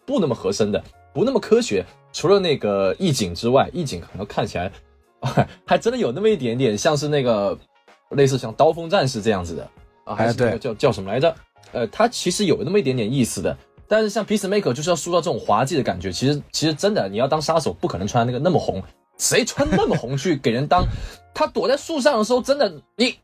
[0.05, 1.85] 不那么合身的，不那么科学。
[2.11, 4.69] 除了那个义警之外，义警可能看起来
[5.65, 7.57] 还真的有那么一点点像是那个
[8.09, 9.69] 类似像刀锋战士这样子的
[10.03, 11.33] 啊，还是那个叫叫什么来着？
[11.71, 13.57] 呃，它其实有那么一点点意思的。
[13.87, 16.11] 但是像 Peacemaker 就是要塑造这种滑稽的感觉。
[16.11, 18.81] 其实其实真的，你要当杀手，不可能穿那个那么红。
[19.21, 20.83] 谁穿那么红去给人当？
[21.33, 23.15] 他躲在树上的时候，真的，你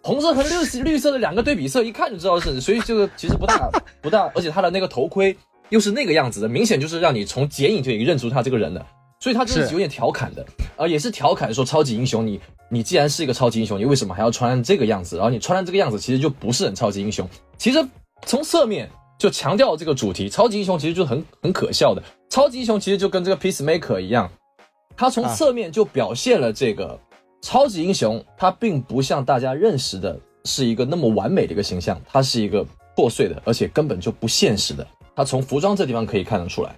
[0.00, 2.60] 红色和绿绿色的两个对比色，一看就知道是。
[2.60, 3.68] 所以这个其实不大
[4.00, 5.36] 不大，而且他的那个头盔
[5.68, 8.86] 又是那个样子的，明显就是让你从剪影就已经认出他这个人了。
[9.18, 15.16] 所以他就是有点调侃的，啊，也是调侃说超级英雄，你你既然是一个超级英雄，你为什么还要穿这个样子？
[15.16, 17.28] 然后你穿成这个样子，其实就不是很超级英雄。
[17.58, 17.86] 其实
[18.24, 22.02] 从侧面就强调这个主题，超级英雄其实就很很可笑的。
[22.30, 24.30] 超级英雄其实就跟这个 Peacemaker 一样。
[25.00, 27.00] 他从侧面就表现了这个
[27.40, 32.62] 超级英雄，他并不像大家认识的是一个那么完美的一个形象，他是一个
[32.94, 34.86] 破碎的，而且根本就不现实的。
[35.16, 36.76] 他从服装这地方可以看得出来，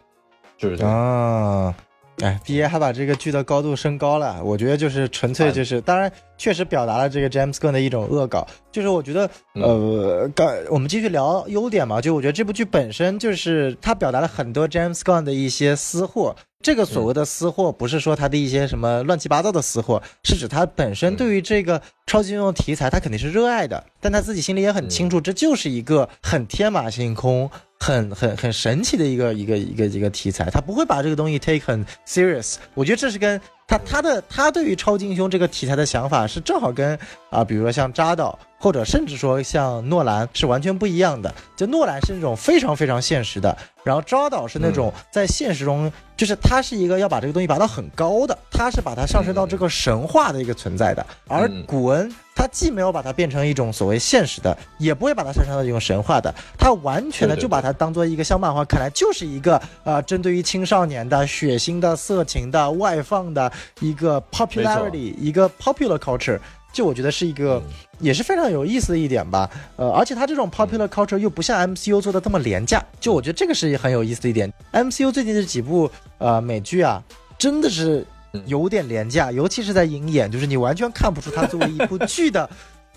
[0.56, 1.74] 就是这样啊。
[2.20, 16.36] 哎，B A 还把这个剧的高度升高了，我觉得就是纯粹就是，当然确实表达了这个 James Gunn 的一种恶搞，就是我觉得呃，刚我们继续聊优点嘛，就我觉得这部剧本身就是它表达了很多 James Gunn 的一些私货。
[16.62, 27.50] 这个所谓的私货，不是说他的一些什么乱七八糟的私货，是指他本身对于这个超级英雄题材，他肯定是热爱的，但他自己心里也很清楚，这就是一个很天马行空、
[27.82, 32.54] 很很很神奇的一个一个一个一个题材，他不会把这个东西 take 很 serious。
[32.74, 36.96] 我觉得这是跟他他的他对于超级英雄这个题材的想法是正好跟
[37.30, 38.38] 啊，比如说像扎导。
[38.62, 66.38] 或者甚至说像诺兰是完全不一样的，就诺兰是那种非常非常现实的，然后扎导是那种在现实中，就是他是一个要把这个东西拔到很高的，他是把它上升到这个神话的一个存在的，而古恩他既没有把它变成一种所谓现实的，也不会把它上升到一种神话的，它完全的就把它当做一个像漫画看来就是一个呃针对于青少年的血腥的色情的外放的一个 popularity 一个 popular culture。
[66.72, 67.62] 就我觉得是一个
[67.98, 74.50] 也是非常有意思的一点吧，呃，而且它这种 popular culture 又不像 MCU 做的这么廉价，就我觉得这个是很有意思的一点。
[74.72, 77.02] MCU 最近这几部呃美剧啊，
[77.36, 78.06] 真的是
[78.46, 82.48] 有点廉价，尤其是在鹰眼，就是你完全看不出它作为一部剧的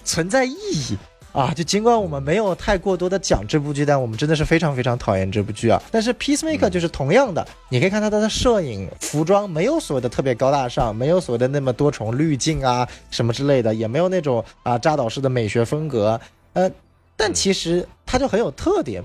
[0.03, 0.97] 存在意义。
[1.31, 5.77] 啊，就尽管我们没有太过多的讲这部剧，但我们真的是非常非常讨厌这部剧啊。
[5.91, 16.17] 但是 Peacemaker 就是同样的，你可以看到它的摄影、服装没有所谓的特别高大上，没有所谓的那么多重滤镜啊什么之类的，也没有那种啊扎导式的美学风格。
[16.53, 16.71] 呃，
[17.17, 19.03] 但其实它就很有特点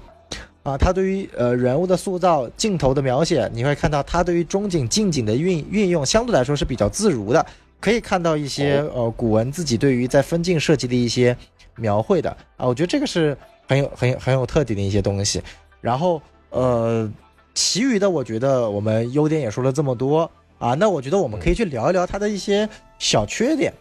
[0.70, 0.78] 啊。
[0.78, 7.44] 他对于呃人物的塑造、镜头的描写，你会看到他对于中景、近景的运运用相对来说是比较自如的。
[7.80, 11.36] 可以看到一些呃古文自己对于在分镜设计的一些。
[11.76, 12.28] 描绘的
[12.58, 13.34] 啊，我觉得这个是
[13.66, 15.40] 很有很有很有特点的一些东西。
[15.80, 17.10] 然后呃，
[17.54, 23.72] 其余的我觉得我们优点也说了这么多啊，那我觉得我们可以去聊一聊它的一些小缺点。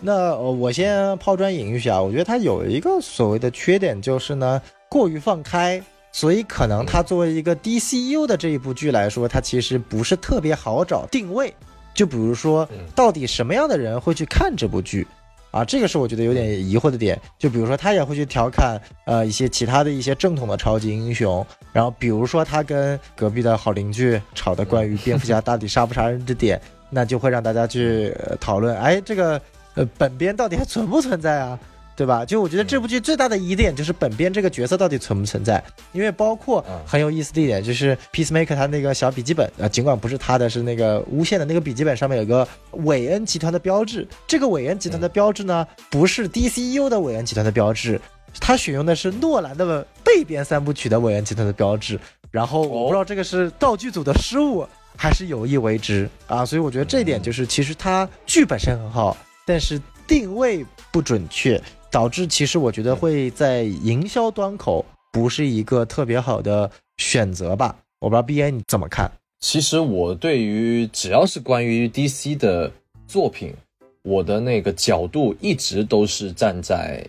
[0.00, 11.54] 那我先抛砖引玉一下，我觉得它有一个所谓的缺点就是呢，过于放开，所以可能它作为一个 DCU 的这一部剧来说，它其实不是特别好找定位。
[11.92, 15.06] 就比如说，到底什么样的人会去看这部剧？
[15.50, 17.20] 啊，这个是我觉得有点疑惑的点。
[17.36, 29.40] 就比如说他也会去调侃呃一些其他的一些正统的超级英雄，然后比如说他跟隔壁的好邻居吵的关于蝙蝠侠到底杀不杀人这点，那就会让大家去呃讨论，哎，这个
[29.74, 31.58] 呃本编到底还存不存在啊？
[32.00, 32.24] 对吧？
[32.24, 36.80] 就我觉得这部剧最大的疑点就是本编这个角色到底存不存在，因为包括嗯。
[36.86, 48.00] 很有意思的一点就是 Peacemaker 他那个小笔记本，啊，尽管不是他的，是那个无限的那个笔记本上面有个韦恩集团的标志，这个韦恩集团的标志呢，不是 DCU 的韦恩集团的标志，
[48.40, 56.08] 他选用的是诺兰的背编三部曲的韦恩集团的标志，然后我不知道这个是道具组的失误还是有意为之。
[56.26, 61.60] 啊，所以我觉得这一点就是其实它剧本身很好，但是定位不准确。
[61.90, 67.76] 导致其实我觉得会在营销端口不是一个特别好的选择吧。
[67.98, 69.10] 我不知道 B A 你怎么看？
[69.40, 72.70] 其实我对于只要是关于 DC 的
[73.06, 73.54] 作品，
[74.02, 77.04] 我的那个角度一直都是站在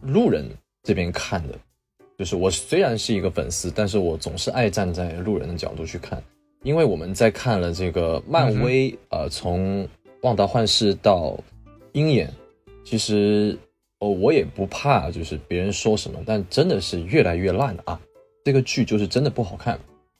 [0.00, 0.48] 路人
[0.82, 1.58] 这边看的。
[2.18, 6.22] 就是我虽然是一个粉丝，但是我总是爱站在路人的角度去看，
[6.62, 9.86] 因为我们在看了这个漫威，呃，从
[10.20, 11.36] 旺达幻视到
[11.92, 12.32] 鹰眼，
[12.84, 13.58] 其实
[14.02, 18.00] 哦，我也不怕，就是别人说什么，但真的是越来越烂了啊！
[18.44, 19.78] 这个剧就是真的不好看。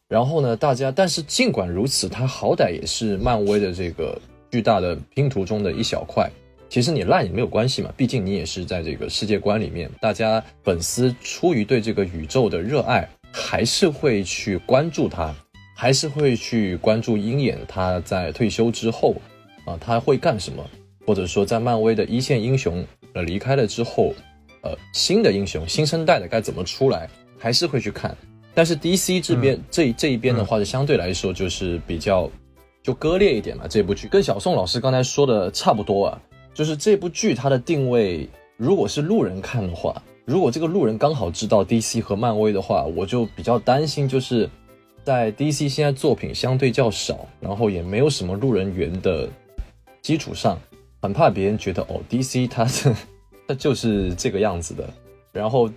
[0.08, 4.16] 然后呢，大家，但是尽管如此，它好歹也是漫威的这个
[4.52, 6.30] 巨大的拼图中的一小块。
[6.68, 15.34] 其实你烂也没有关系嘛，毕竟你也是在这个世界观里面，大家粉丝出于对这个宇宙的热爱，还是会去关注它，
[15.74, 19.16] 还是会去关注鹰眼他在退休之后
[19.64, 20.64] 啊他会干什么，
[21.04, 24.14] 或者说在漫威的一线英雄呃离开了之后，
[24.62, 28.16] 呃新的英雄新生代的该怎么出来，还是会去看。
[28.54, 32.30] 但是 DC 这边、这这一边的话，就相对来说就是比较
[32.82, 33.64] 就割裂一点嘛。
[33.66, 36.20] 这部剧跟小宋老师刚才说的差不多啊，
[36.52, 44.48] 就是这部剧它的定位，如果是路人看的话，如果这个路人刚好知道 DC 和漫威的话，我就比较担心，就是
[45.02, 49.26] 在 DC 现在作品相对较少，然后也没有什么路人缘的
[50.02, 50.60] 基础上，
[51.02, 52.94] 很怕别人觉得哦，DC 它是
[53.46, 54.88] 它就是这个样子的，
[55.32, 55.68] 然后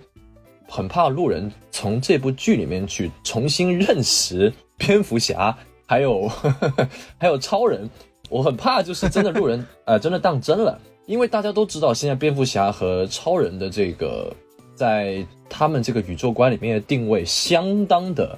[0.68, 6.28] 很怕路人从这部剧里面去重新认识蝙蝠侠，还有
[7.18, 7.90] 还有超人。
[8.28, 14.32] 我很怕就是真的路人 呃真的当真了，因为大家都知道现在蝙蝠侠和超人的这个
[14.74, 18.36] 在他们这个宇宙观里面的定位相当的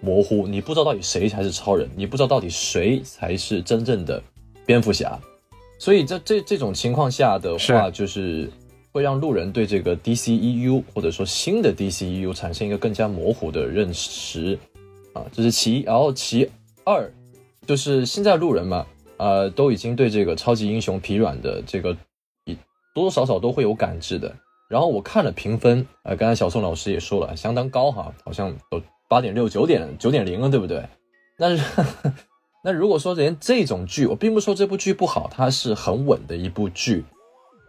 [0.00, 4.22] 模糊，你不知道到底谁才是超人，你不知道到底谁才是真正的
[4.64, 5.18] 蝙蝠侠。
[5.78, 8.50] 所以在这这种情况下的话，就是
[8.92, 14.58] 会让路人对这个 DCEU 或者说新的 DCEU 产生一个更加模糊的认识
[15.12, 15.82] 啊，这是其一。
[15.82, 16.50] 然后其
[16.84, 17.08] 二
[17.66, 18.86] 就是现在路人嘛，
[19.18, 21.96] 呃，都已经对这个超级英雄疲软的这个，
[22.94, 24.34] 多多少少都会有感知的。
[24.68, 30.84] 然后我看了评分，呃，刚才小宋老师也说了，相当高哈，好像有八点六、九点、九点零了，对不对？
[31.38, 31.64] 但是
[32.68, 37.02] 那如果说连这种剧，我并不说这部剧不好，它是很稳的一部剧。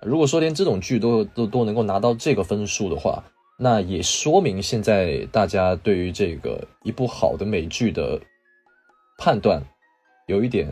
[0.01, 3.23] 如果说连这种剧都都都能够拿到这个分数的话，
[3.57, 8.19] 那也说明现在大家对于这个一部好的美剧的
[9.17, 9.63] 判断
[10.27, 10.67] 有一点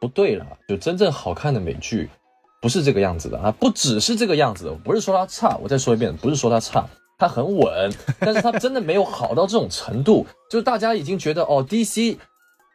[0.00, 0.44] 不对了。
[0.68, 2.10] 就真正好看的美剧
[2.60, 6.84] 不是这个样子的啊，不只是这个样子的，不是说它差，我再说一遍，不是说它差，
[7.16, 12.16] 它很稳，但是它真的没有好到这种程度，就是大家已经觉得哦，DC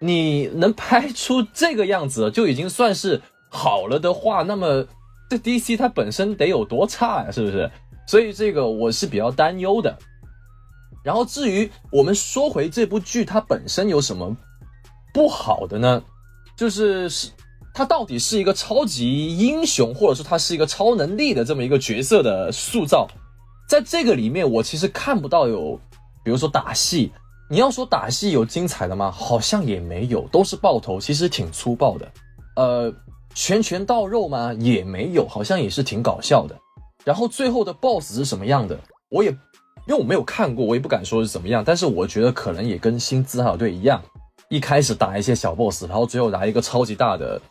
[0.04, 4.84] 你能拍出这个样子就已经算是好了的话，那么
[5.30, 7.70] 这 DC 它本身得有多差呀，是不是？
[8.08, 9.96] 所以这个我是比较担忧的。
[11.04, 14.36] 然后至于我们说回这部剧，它本身有什么
[15.14, 16.04] 不好的呢？
[16.58, 17.30] 就是是
[17.74, 23.08] 它到底是一个超级英雄，或者说它是一个超能力的这么一个角色的塑造，
[23.70, 25.80] 在这个里面我其实看不到有，
[26.26, 27.12] 比如说打戏。
[27.52, 29.12] 你要说打戏有精彩的吗？
[29.12, 32.10] 好像也没有，都是爆头，其实挺粗暴的。
[32.56, 32.94] 呃，
[33.36, 34.54] 拳拳到肉吗？
[34.54, 36.58] 也没有，好像也是挺搞笑的。
[37.04, 38.80] 然后最后的 BOSS 是什么样的？
[39.10, 39.30] 我也
[39.86, 41.62] 因为我没有看过，我也不敢说是怎么样。
[41.62, 44.02] 但是我觉得可能也跟新自海队一样，
[44.48, 47.42] 一开始打一些小 BOSS，然后最后来一个超级大的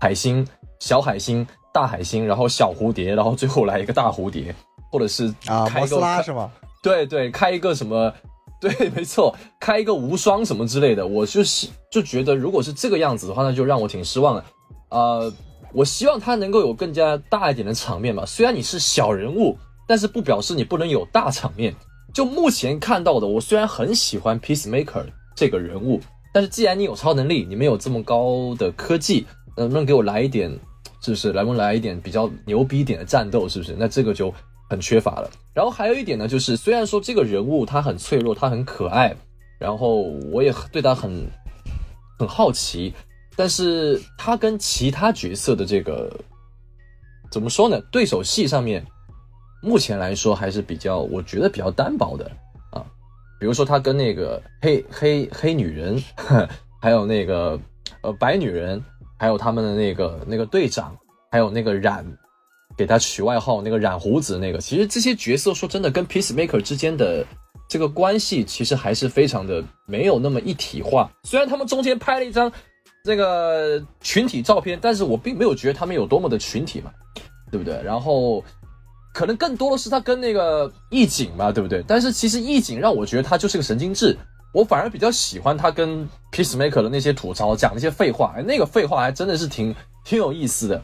[0.00, 0.42] 海星、
[0.78, 4.54] 小海星、大海星，然后小蝴蝶，然后最后来一个大蝴蝶，
[4.90, 6.50] 或者是啊，摩斯开一个拉是吗？
[6.82, 8.10] 对对，开一个什么？
[8.60, 14.44] 对，没错，开一个无双什么之类的，我就是就觉得，如果是这个样子的话，那就让我挺失望的。
[14.90, 15.32] 呃，
[15.72, 18.24] 我希望他能够有更加大一点的场面吧。
[18.26, 19.56] 虽然你是小人物，
[19.88, 21.74] 但是不表示你不能有大场面。
[22.12, 26.00] 就目前看到的，我虽然很喜欢 Peacemaker 这个人物，
[26.34, 30.50] 但是既然你有超能力，你们有这么高的科技，能不能给我来一点
[31.02, 31.32] 是不是？
[31.32, 33.74] 能不能来一点比较牛逼一点的战斗，是不是？
[33.78, 34.34] 那这个就
[34.70, 35.30] 很缺乏了。
[35.52, 39.14] 然后还有一点呢，就是虽然说这个人物他很脆弱，他很可爱，
[39.58, 40.02] 然后
[40.32, 41.26] 我也对他很
[42.18, 42.94] 很好奇，
[43.36, 46.10] 但是他跟其他角色的这个
[47.30, 47.78] 怎么说呢？
[47.92, 48.82] 对手戏上面，
[49.60, 52.30] 目前来说还是比较，我觉得比较单薄的
[52.70, 52.82] 啊。
[53.38, 56.02] 比如说他跟那个黑黑黑女人，
[56.80, 57.60] 还有那个
[58.00, 58.82] 呃白女人。
[59.22, 60.96] 还有他们的那个那个队长，
[61.30, 62.02] 还有那个染，
[62.80, 67.22] 给他取外号那个染胡子那个，其实这些角色说真的跟 Peacemaker 之间的
[67.68, 71.10] 这个关系，其实还是非常的没有那么一体化。
[71.24, 72.50] 虽然他们中间拍了一张
[73.04, 76.90] 这个群体照片，但是我并没有觉得他们有多么的群体嘛，
[77.52, 77.78] 对不对？
[77.84, 78.42] 然后
[79.12, 81.84] 可能更多的是他跟那个义警嘛，对不对？
[81.86, 84.16] 但是其实义警让我觉得他就是个神经质。
[84.54, 90.82] 我反而比较喜欢他跟 Peacemaker 的那些吐槽，讲那些废话，哎，那个废话还真的是挺挺有意思的。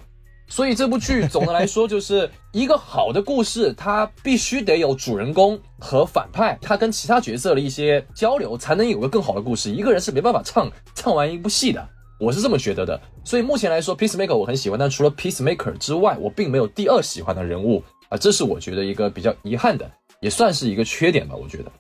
[0.49, 9.71] 所以这部剧总的来说就是一个好的故事，它必须得有主人公和反派，他跟其他角色的一些交流，才能有个更好的故事。
[9.71, 11.89] 一个人是没办法唱唱完一部戏的，
[12.21, 13.01] 我是这么觉得的。
[13.25, 21.73] 所以目前来说，Peacemaker 我很喜欢，但除了 Peacemaker 之外，我并没有第二喜欢的人物啊，这是我觉得一个比较遗憾的，也算是一个缺点吧，我觉得。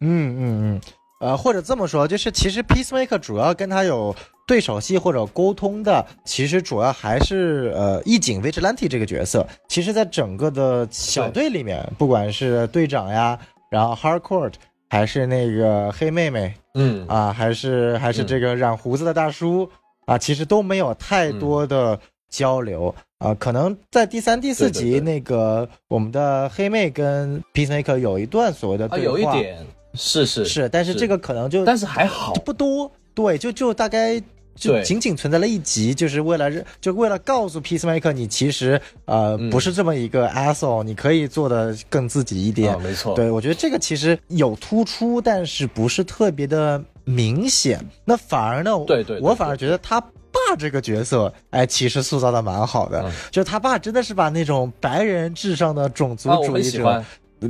[0.00, 0.80] 嗯嗯嗯。
[1.20, 4.14] 呃，或者这么说，就是其实 Peacemaker 主要跟他有
[4.46, 9.46] 对手戏或者沟通的，其实主要还是呃义警 Vigilante 这个角色。
[9.68, 13.38] 其实，在整个的小队里面，不管是队长呀，
[13.70, 14.52] 然后 Hardcore，
[14.90, 19.70] 还是那个黑妹妹，嗯啊，还是还是这个染胡子的大叔
[20.06, 21.98] 啊，其实都没有太多的
[22.28, 23.32] 交流啊。
[23.34, 29.04] 可能在第三、第四集那个我们的黑妹跟 Peacemaker 有一段所谓的对话。
[29.04, 29.64] 有一点。
[29.94, 32.34] 是是是，但是这个可能就，但是还好。
[32.44, 34.20] 不多，对，就就大概
[34.56, 57.04] 就仅仅存在了一集，就是为了就为了告诉 Peacemaker 你其实呃不是这么一个 asshole，你可以做的更自己一点，没错，对我觉得这个其实有突出，但是不是特别的明显，那反而呢，对对，我反而觉得他爸这个角色，哎，其实塑造的蛮好的，就他爸真的是把那种白人至上的种族主义者。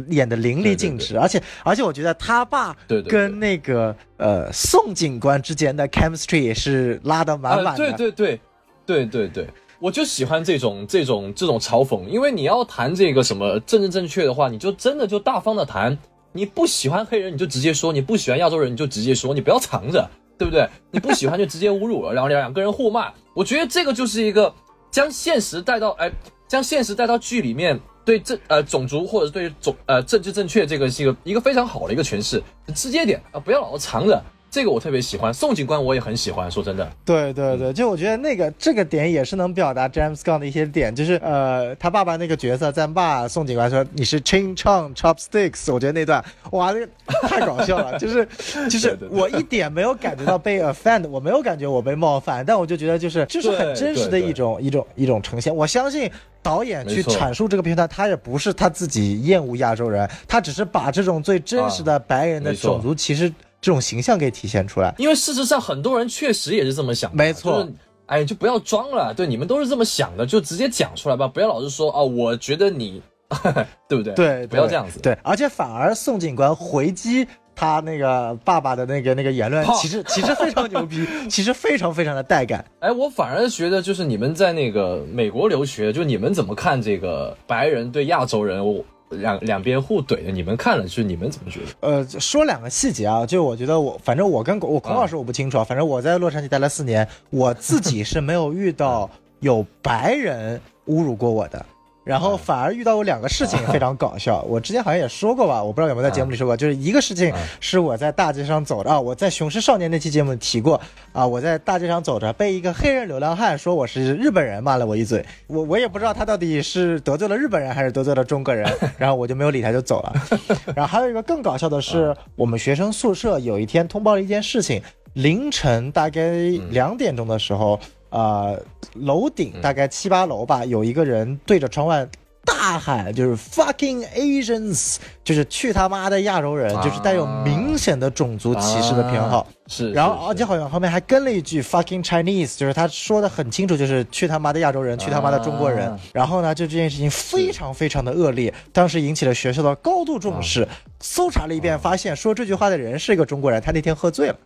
[0.09, 2.77] 演的淋漓尽致，而且而且我觉得他爸
[3.09, 7.79] 跟那个呃宋警官之间的 chemistry 也是拉的满满的。
[7.79, 8.41] 对对对
[8.87, 15.97] 对对对，我就喜欢这种这种这种嘲讽，因为你要谈这个什么政治正确的话，你就真的就大方的谈。
[16.37, 20.69] 你不喜欢黑人，你就直接说；你不喜欢亚洲人，你就直接说，你不要藏着，对不对？
[20.91, 23.13] 你不喜欢就直接侮辱了， 然后两两个人互骂。
[23.35, 24.53] 我觉得这个就是一个
[24.91, 26.11] 将现实带到哎，
[26.49, 27.79] 将现实带到剧里面。
[28.05, 32.43] 对这呃种族或者对种呃政治正确这个是一个一个非常好的一个诠释，
[32.75, 34.23] 直接点啊，不要老是藏着。
[34.55, 36.49] 这个我特别喜欢，宋警官我也很喜欢。
[36.49, 46.88] 说真的，对对对，就我觉得那个这个点也是能表达 James Gunn 的一些点，就是呃他爸爸那个角色在骂宋警官说你是 Ching Chong Chopsticks，我觉得那段哇那个
[47.27, 48.25] 太搞笑了， 就是
[48.71, 55.53] 就是我一点没有感觉到被 offend，我没有感觉我被冒犯，但我就觉得就是就是很真实的一种一种一种呈现。
[55.53, 56.09] 我相信
[56.45, 63.33] 导演去阐述这个片段，他也不是他自己厌恶亚洲人，他只是把这种最真实的白人的种族其实。
[63.64, 67.66] 这种形象给体现出来，因为事实上很多人确实也是这么想，没错。
[68.05, 73.00] 哎，就不要装了，对，你们都是这么想的，就直接讲出来吧，不要老是说哦，我觉得你，
[73.88, 74.12] 对不对？
[74.12, 75.00] 对，不要这样子。
[75.00, 82.62] 对，而且反而宋警官回击他那个爸爸的那个那个言论，其实其实非常牛逼， 其实非常非常的带感。
[82.81, 88.62] 哎，我反而觉得就是你们在那个美国留学，就你们怎么看这个白人对亚洲人？
[88.62, 88.85] 我。
[89.14, 91.66] 两两边互怼的，你们看了，就是你们怎么觉得？
[91.81, 101.64] 呃，说两个细节啊，就我觉得我，反正我跟我孔老师我不清楚啊，反正我在洛杉矶待了四年，我自己是没有遇到有白人侮辱过我的。
[102.05, 110.79] 然后反而遇到过两个事情非常搞笑，我之前好像也说过吧，我不知道有没有在节目里说过，就是一个事情是我在大街上走着啊，我在《雄狮少年》那期节目提过
[111.12, 120.13] 啊，我在大街上走着，被一个黑人流浪汉说我是日本人，骂了我一嘴，我我也不知道他到底是得罪了日本人还是得罪了中国人， 然后我就没有理他，就走了。
[120.77, 124.83] 然后还有一个更搞笑的是，我们学生宿舍有一天通报了一件事情，
[125.15, 126.21] 凌晨大概
[126.69, 127.81] 两点钟的时候。
[128.15, 128.56] 呃，
[128.94, 132.06] 楼顶大概七八楼吧，有一个人对着窗外
[132.44, 139.44] 大喊，就是 “fucking Asians”，就是去他妈的亚洲人，就是带有明显的种族歧视的偏好。
[139.67, 145.92] 是，然后而且好像后面还跟了一句 “fucking Chinese”，就是他说的很清楚，就是去他妈的亚洲人，去他妈的中国人。
[146.12, 150.69] 然后呢，就这件事情非常非常的恶劣，当时引起了学校的高度重视。
[151.00, 154.37] 搜查了一遍，发现说这句话的人是一个中国人，他那天喝醉了。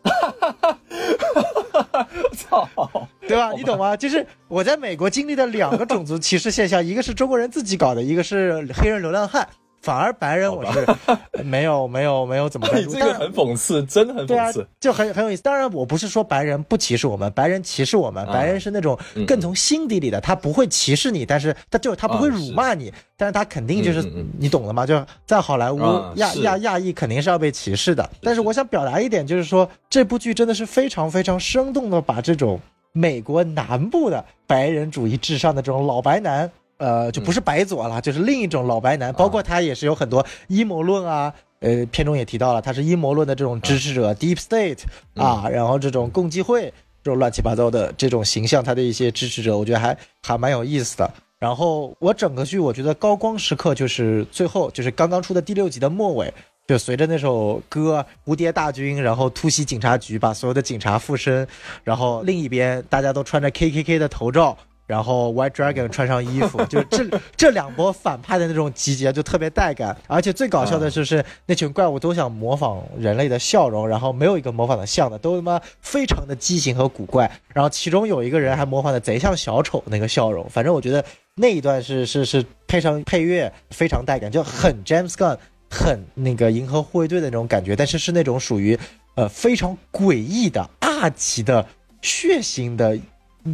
[2.36, 2.68] 操！
[3.28, 3.52] 对吧？
[3.52, 3.96] 你懂吗？
[3.96, 9.48] 就是我在美国经历的两个种族 歧视现象，一个是中国人自己搞的，一个是黑人流浪汉。
[9.88, 10.86] 反而白人我是
[11.42, 15.40] 没有没有没有怎么关你注，这个很讽刺，真的很讽刺。，就很很有意思。
[15.42, 24.02] 当然，我不是说白人不歧视我们，白人歧视我们，啊白人是那种嗯更从心底里的，他不会歧视你，但是他就他不会啊辱骂你，但是他肯定就是
[24.38, 24.84] 你懂了吗？
[24.84, 28.06] 就在好莱坞啊亚亚亚裔肯定是要被歧视的。
[28.20, 32.60] 但是我想表达一点，就是说这部剧真的是非常非常生动的把这种
[32.92, 36.50] 美国南部的白人主义至上的这种老白男。
[36.78, 44.82] 呃，就不是白左了，就是另一种老白男，包括他也是有很多阴谋论啊，呃，片中也提到了，他是阴谋论的这种支持者、d e e p State
[45.14, 46.72] 啊，然后这种共济会
[47.02, 51.12] 这种乱七八糟的这种形象，他的一些支持者，我觉得还还蛮有意思的。
[51.38, 56.32] 然后我整个剧我觉得高光时刻就是最后就是刚刚出的第六集的末尾，
[56.66, 61.46] 就随着那首歌《蝴蝶大军》，然后突袭警察局，把所有的警察附身，
[61.82, 64.56] 然后另一边大家都穿着 KKK 的头罩。
[64.88, 77.30] 然后 White Dragon 穿上衣服，就这这两波反派的那种集结就特别带感，而且最搞笑的就是那群怪物都想模仿人类的笑容，然后没有一个模仿的像的，都他妈非常的畸形和古怪。
[77.52, 85.36] 然后其中有一个人还模仿的贼像小丑那个笑容，反正我觉得那一段是是是配上配乐非常带感，就很 James Gunn，
[85.70, 88.78] 很那个银河护卫队的那种感觉，但是是那种属于
[89.16, 91.66] 呃非常诡异的、二级的、
[92.00, 92.98] 血腥的。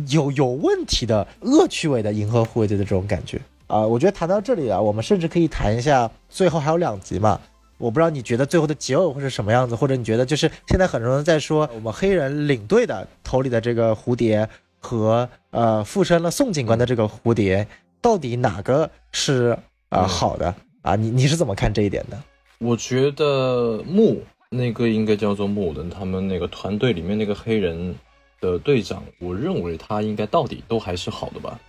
[0.08, 7.40] 有有问题的恶趣味的银河护卫队的这种感觉啊、我觉得谈到这里啊，我们甚至可以谈一下最后还有两集嘛。
[7.78, 17.66] 我不知道你觉得最后的结尾会是什么样子，或者你觉得就是现在很多人在说我们黑人领队的头里的这个蝴蝶和呃附身了宋警官的这个蝴蝶，
[18.00, 20.94] 到底哪个是啊、好的啊？
[20.94, 22.22] 你你是怎么看这一点的？
[22.58, 27.94] 我觉得木那个应该叫做木的，他们那个团队里面那个黑人
[28.40, 31.60] 的队长，我认为他应该到底都还是好的吧，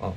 [0.00, 0.12] 啊，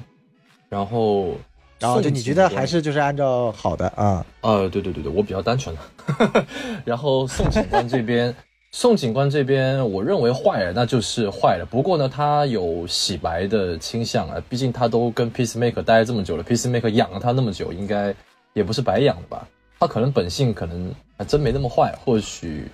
[0.69, 1.35] 然后，
[1.79, 4.25] 然后就你觉得还是就是按照好的啊？
[4.41, 6.45] 呃，对对对对，我比较单纯了。
[6.85, 8.33] 然后宋警官这边，
[8.71, 11.65] 宋警官这边，我认为坏了，那就是坏了。
[11.69, 18.13] 不过呢，他有洗白的倾向啊，毕竟他都跟 Peacemaker 待了这么久了，Peacemaker 养了他那么久，应该
[18.53, 19.47] 也不是白养的吧？
[19.79, 22.67] 他可能本性可能还真没那么坏，或许，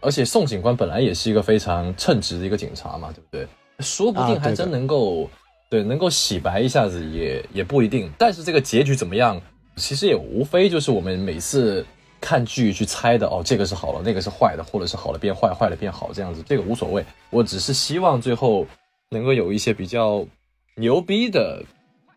[0.00, 3.48] 而且宋警官本来也是一个非常称职的一个警察嘛，对不对？
[3.80, 5.28] 说不定还真能够。
[5.70, 9.38] 对，能够洗白一下子也也不一定，但是这个结局怎么样，
[9.76, 11.84] 其实也无非就是我们每次
[12.22, 17.04] 看剧去猜的哦，这个是好了，那个是坏的，或者是好了变坏，坏了变好这样子，这个无所谓。
[17.28, 18.66] 我只是希望最后
[19.10, 20.26] 能够有一些比较
[20.74, 21.62] 牛逼的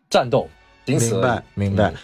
[0.08, 0.48] 战斗，
[0.86, 1.94] 仅此明白明白嗯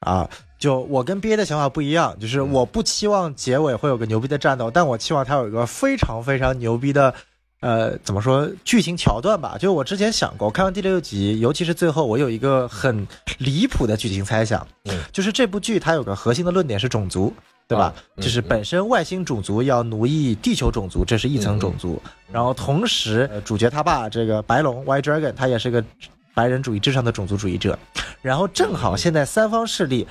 [0.00, 0.30] 啊，
[0.64, 7.12] 就我跟 BA 的想法不一样，就是嗯我不期望结尾会有个牛逼的战斗，但我期望它有一个非常非常牛逼的，
[7.60, 9.58] 呃，怎么说剧情桥段吧。
[9.60, 13.06] 就我之前想过，我看完第六集，尤其是最后，我有一个很
[13.36, 17.30] 离谱的剧情猜想，嗯就是这部剧它有个核心的论点是种族。
[17.66, 22.00] 对吧就是本身外星种族要奴役地球种族，这是一层种族。
[22.30, 25.82] 然后同时，呃主角他爸这个白龙 White Dragon，他也是个
[26.34, 27.78] 白人主义至上的种族主义者。
[28.20, 30.06] 然后正好现在三方势力，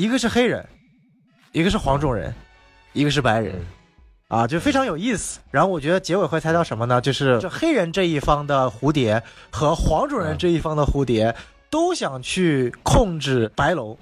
[0.00, 0.66] 一个是黑人，
[1.52, 2.32] 一个是黄种人，
[2.94, 3.54] 一个是白人。
[4.28, 5.40] 啊，就非常有意思。
[5.50, 6.98] 然后我觉得结尾会猜到什么呢？
[7.02, 11.34] 就是这黑人这一方的蝴蝶和黄种人这一方的蝴蝶
[11.68, 13.94] 都想去控制白龙。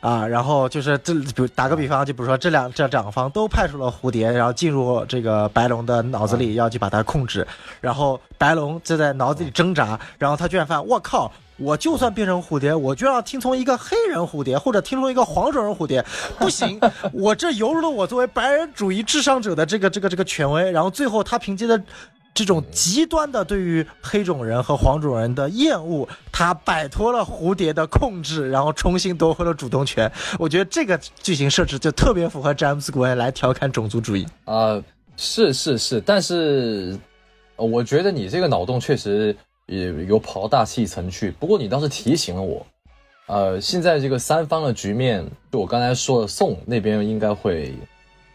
[0.00, 7.46] 啊，然后就是这，比如打个比方，就比如说这两这两方都派出了蝴蝶，然后进入这个白龙的脑子里，要去把它控制，
[7.80, 16.04] 然后白龙就在脑子里挣扎，然后他居然发现，我靠，我就算变成蝴蝶，我就要听从一个黑人蝴蝶，或者听从一个黄种人蝴蝶，
[16.38, 16.80] 不行，
[17.12, 21.80] 我这犹如了我作为白人主义至上者的这个这个这个权威，然后最后他凭借着。
[22.36, 30.10] 这种极端的对于黑种人和黄种人的厌恶，他摆脱了蝴蝶的控制，然后重新夺回了主动权。
[30.36, 34.26] 我觉得这个剧情设置就特别符合詹姆斯·古恩来调侃种族主义。
[34.46, 34.82] 啊、
[35.16, 36.98] 是是是，但是
[37.54, 39.36] 呃我觉得你这个脑洞确实
[39.66, 41.30] 也有跑到大气层去。
[41.32, 42.66] 不过你倒是提醒了我，
[43.26, 47.74] 呃，现在这个三方的局面，就我刚才说的，宋那边应该会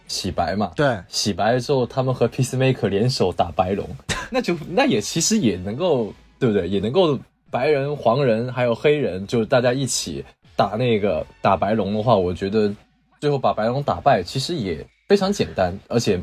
[0.08, 0.72] 洗白嘛？
[0.76, 3.88] 对，洗白了之后，他们和 Peacemaker 联手打白龙，
[4.32, 6.68] 那就那也其实也能够，对不对？
[6.68, 7.20] 也能够
[7.52, 10.26] 白人、黄人还有黑人，就是大家一起
[10.56, 12.74] 打那个打白龙的话，我觉得
[13.20, 16.20] 最后把白龙打败，其实也非常简单，而且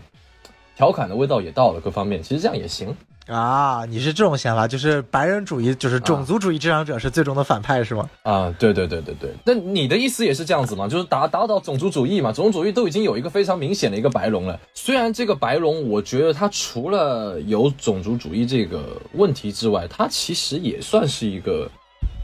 [0.74, 2.94] 调侃的味道也到了，各方面其实这样也行。
[3.26, 8.08] 啊，你是这种想法，就是白人主义，就是种族主义至上者是最终的反派是吗？
[8.22, 9.32] 啊，对对对对对。
[9.44, 10.86] 那你的意思也是这样子吗？
[10.86, 12.30] 就是打打倒种族主义嘛？
[12.30, 14.56] 种族主义都已经有一个非常明显的一个白龙了。
[14.74, 21.68] 虽然这个白龙，我觉得它除了有种族主义这个问题之外，它其实也算是一个，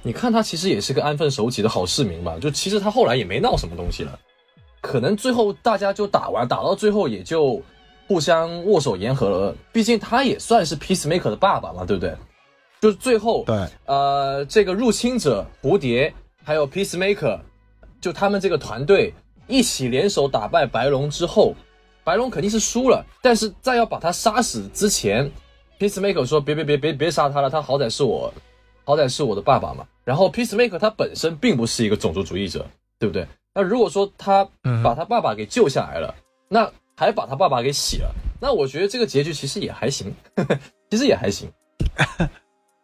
[0.05, 2.37] 你看他其实也是个安分守己的好市民吧？
[2.41, 4.17] 就其实他后来也没闹什么东西了，
[4.81, 7.61] 可能最后大家就打完，打到最后也就。
[8.13, 12.15] 互相握手言和了，毕竟他也算是 Peacemaker 的爸爸嘛，对不对？
[12.79, 16.13] 就是最后，对，呃，这个入侵者蝴蝶
[16.45, 17.41] 还有 Peacemaker，
[18.03, 19.15] 就他们这个团队
[19.47, 21.55] 一起联手打败白龙之后，
[22.05, 25.33] 白龙肯定是输了，但是在要把他杀死之前
[25.79, 28.31] ，Peacemaker 说别别别别别杀他了，他好歹是我，
[28.85, 29.87] 好歹是我的爸爸嘛。
[30.05, 32.67] 然后 Peacemaker 他本身并不是一个种族主义者，
[32.99, 33.27] 对不对？
[33.55, 34.47] 那如果说他
[34.85, 36.15] 把他爸爸给救下来了，
[36.49, 36.71] 那
[37.03, 40.15] 还把他爸爸给洗了，那我觉得这个结局其实也还行，
[40.89, 41.51] 其实也还行。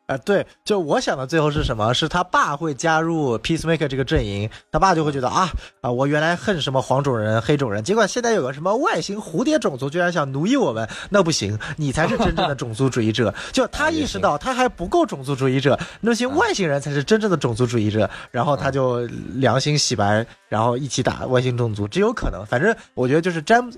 [0.07, 1.95] 啊， 对，就我想的最后是什么？
[1.95, 5.49] 是他爸会加入 Peacemaker 这个阵营，他爸就会觉得啊
[5.83, 13.33] 啊，我原来恨什么黄种人、黑种人，结果现在有个什么外星蝴蝶种族居然想奴役我们，那不行，你才是真正的种族主义者。
[13.53, 22.45] 就他 意识到他还不够种族主义者，那些外星人才是真正的种族主义者，然后他就良心洗白，然后一起打外星种族，这有可能。
[22.45, 23.71] 反正我觉得就是詹姆。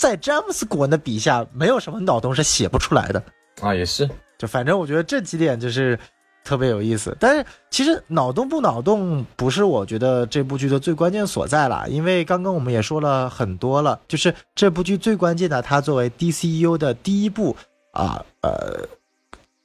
[0.00, 3.22] 在詹姆斯·古恩的笔下，没有什么脑洞是写不出来的
[3.60, 4.08] 啊，也是。
[4.38, 5.98] 就反正我觉得这几点就是
[6.42, 7.14] 特别有意思。
[7.20, 17.54] 但是其实脑洞不脑洞不是我觉得这部剧的最关键所在了，因为刚刚我们也说了很多了，就是这部剧最关键的，它作为 DCU 的第一部
[17.92, 18.88] 啊呃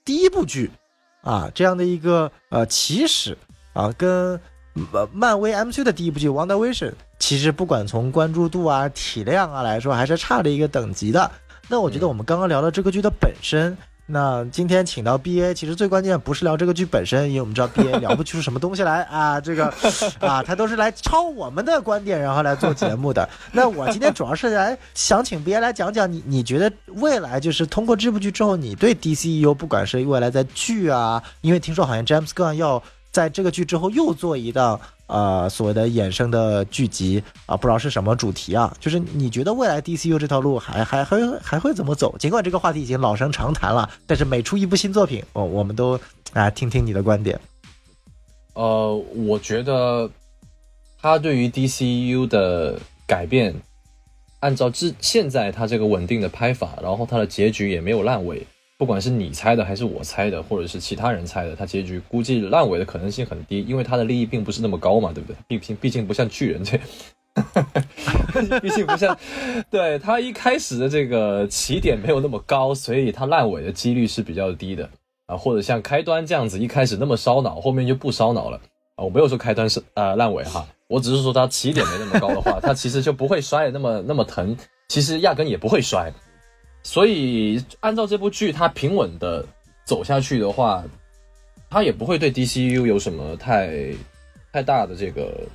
[0.04, 0.70] 第一部剧
[1.22, 3.38] 啊这样的一个呃起始
[3.72, 4.38] 啊跟。
[4.92, 11.32] 呃，漫威 MCU 的第一部剧《WandaVision》，其实不管从关注度啊、体量啊来说，还是差了一个等级的。
[11.70, 19.74] 那我觉得我们刚刚聊了这个剧的本身，那今天请到 BA，其实最关键不是聊这个剧本身，因为我们知道 BA 聊不出什么东西来啊，这个
[20.20, 23.28] 啊，他都是来抄我们的观点，然后来做节目的。
[23.54, 32.84] 那我今天主要是来想请 BA 来讲讲，你你觉得未来就是通过这部剧之后，你对 DCU 不管是未来在剧啊，因为听说好像 James Gunn 要。
[33.16, 38.76] 在这个剧之后又做一档呃所谓的衍生的剧集啊，不知道是什么主题啊？
[38.78, 42.14] 就是你觉得未来 DCU 这条路还还还还会怎么走？
[42.18, 45.98] 尽管这个话题已经老生常谈了，但是每出一部新作品，我我们都
[46.34, 47.40] 啊听听你的观点。
[48.56, 48.94] 呃，
[49.26, 50.10] 我觉得
[51.02, 53.56] 他对于 DCU 的改变，
[54.42, 58.46] 按照之现在他这个稳定的拍法，然后他的结局也没有烂尾。
[58.78, 65.38] 不管是你猜的还是我猜的，或者是其他人猜的，他结局估计烂尾的可能性很低，因为他的利益并不是那么高嘛，对不对？
[65.48, 66.86] 毕竟毕竟不像巨人这样，
[68.62, 69.18] 毕竟不像，
[69.72, 74.90] 对他一开始的这个起点没有那么高，所以他烂尾的几率是比较低的
[75.28, 75.38] 啊。
[75.38, 78.60] 或者像开端这样子，一开始那么烧脑，后面就不烧脑了
[78.96, 79.06] 啊。
[79.06, 84.58] 我没有说开端是呃烂尾哈，我只是说他起点没那么高的话，他其实就不会摔的那么那么疼，
[84.90, 86.12] 其实压根也不会摔。
[86.86, 89.44] 所以，按照这部剧它平稳的
[89.86, 90.84] 走下去的话，
[91.68, 93.92] 它也不会对 DCU 有什么太
[94.54, 95.48] 太大的这个，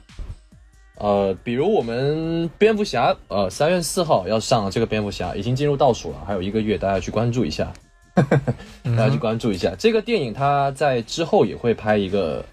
[0.96, 7.72] 呃，比如我们蝙蝠侠，呃，三月四号要上这个蝙蝠侠，已经进入倒数了，还有一个月，大家去关注一下，
[8.82, 12.44] 大家去关注一下这个电影，它在之后也会拍一个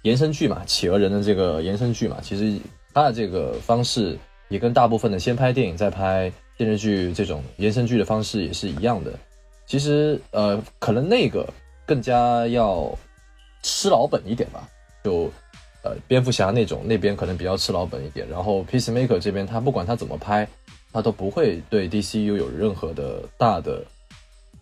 [0.00, 2.58] 延伸剧嘛，企鹅人的这个延伸剧嘛，其实
[2.94, 6.32] 它的这个方式也跟大部分的先拍电影再拍。
[6.60, 9.10] 电视剧这种延伸剧的方式也是一样的，
[9.64, 11.48] 其实呃，可能那个
[11.86, 12.94] 更加要
[13.62, 14.68] 吃老本一点吧。
[15.02, 15.32] 就
[15.82, 20.46] 呃，蝙蝠侠那种那边可能比较吃老本一点，然后 Peacemaker 这边他不管他怎么拍，
[20.92, 23.82] 他都不会对 DCU 有任何的大的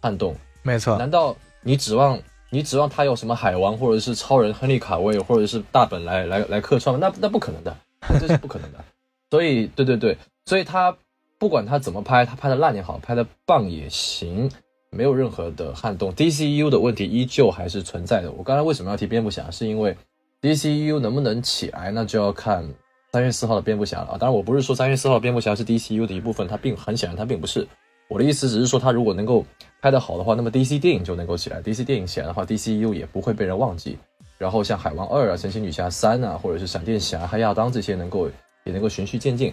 [0.01, 0.37] 撼动。
[0.63, 2.17] 没错，难道你指望
[2.49, 7.01] 你指望他有什么海王或者是超人亨利卡威或者是大本来来来客串吗？
[7.03, 7.77] 那那不可能的，
[8.21, 8.79] 这是不可能的。
[9.33, 10.97] 所以，对对对，所以他。
[11.39, 14.51] 不管他怎么拍，他拍的烂也好，拍的棒也行，
[14.91, 16.13] 没有任何的撼动。
[16.13, 18.33] DCU 的问题依旧还是存在的。
[18.33, 19.51] 我刚才为什么要提蝙蝠侠？
[19.51, 19.97] 是因为
[20.43, 22.69] DCU 能不能起来，那就要看
[23.13, 24.19] 三月四号的蝙蝠侠了啊！
[24.19, 27.67] 当然，我不是说三月四号的蝙蝠侠是 DCU 的一部分，它并很显然它并不是。
[28.09, 29.45] 我的意思只是说，他如果能够
[29.81, 31.63] 拍得好的话，那么 DC 电影就能够起来。
[31.63, 33.99] DC 电影起来的话，DCU 也不会被人忘记。
[34.39, 38.29] 然后像海王二啊、神奇女侠三啊，或者是闪电侠、黑亚当这些，能够
[38.65, 39.53] 也能够循序渐进。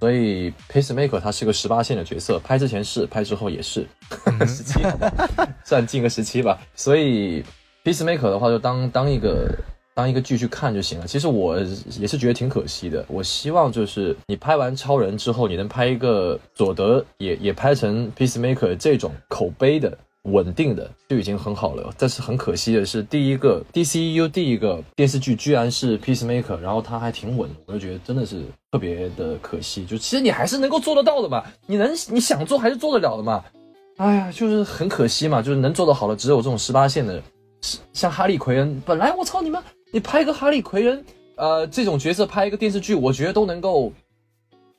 [0.00, 3.86] 所以，Pacemaker 他是个十八线的角色，拍之前是，拍之后也是
[4.46, 4.80] 十七，
[5.64, 6.58] 算进个十七吧。
[6.74, 7.42] 所以
[7.84, 9.48] ，Pacemaker 的话就当当一个
[9.94, 11.06] 当一个剧去看就行了。
[11.06, 13.04] 其实我也是觉得挺可惜的。
[13.08, 21.92] 我希望就是你拍完超人之后，你能拍一个佐德也也拍成 Pacemaker 这种口碑的稳定的就已经很好了。
[21.96, 29.84] 但是很可惜的是，第一个 DCU 第一个电视剧居然是 Peacemaker，然后它还挺稳，我就觉得真的是特别的可惜。
[29.86, 33.44] 就其实你还是能够做得到的嘛，你能你想做还是做得了的嘛。
[33.96, 37.22] 哎呀，就是很可惜嘛，就是能做得好的只有这种十八线的，
[37.92, 38.82] 像哈利奎恩。
[38.84, 39.62] 本来我操你们，
[39.92, 41.04] 你拍个哈利奎恩，
[41.36, 43.92] 呃，这种角色拍一个电视剧，我觉得都能够，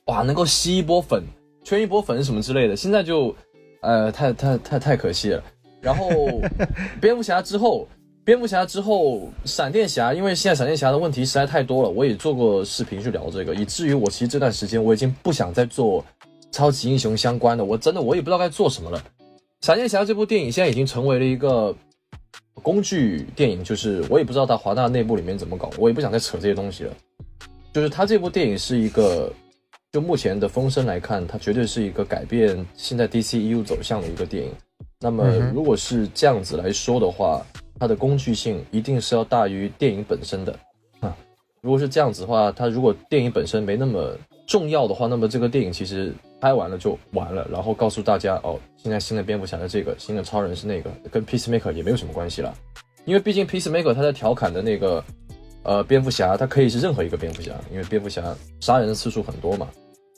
[0.06, 1.22] 哇，能够吸一波粉，
[1.64, 2.76] 圈一波粉什么之类的。
[2.76, 3.34] 现在就，
[3.80, 5.42] 呃，太太太太可惜了。
[5.80, 6.10] 然后
[7.00, 7.86] 蝙蝠侠之后，
[8.24, 16.04] 蝙蝠侠之后，闪电侠，因为现在闪电侠的问题实在太多了，我也做过视频去聊这个，以至于我其实这段时间我已经不想再做
[16.50, 19.02] 超级英雄相关的，我真的我也不知道该做什么了。
[19.60, 21.74] 闪电侠这部电影现在已经成为了一个
[22.62, 26.92] 工具电影，就是我也不知道它华纳内部里面怎么搞，我也不想再扯这些东西了。
[27.72, 29.30] 就是他这部电影是一个，
[29.96, 34.52] 就目前的风声来看，它绝对是一个改变现在 DCEU 走向的一个电影。
[35.00, 37.42] 那么如果是这样子来说的话，
[37.80, 40.54] 它的工具性一定是要大于电影本身的
[41.00, 41.16] 啊。
[41.62, 44.14] 如果是这样子的话，它如果电影本身没那么
[44.46, 52.54] 重要的话，那么这个电影其实拍完了就完了，然后告诉大家哦，现在新的蝙蝠侠的这个，新的超人是那个，跟 Peacemaker 也没有什么关系了，
[53.06, 55.02] 因为毕竟 Peacemaker 他在调侃的那个
[55.62, 58.22] 呃蝙蝠侠，他可以是任何一个蝙蝠侠，因为蝙蝠侠
[58.60, 59.66] 杀人的次数很多嘛。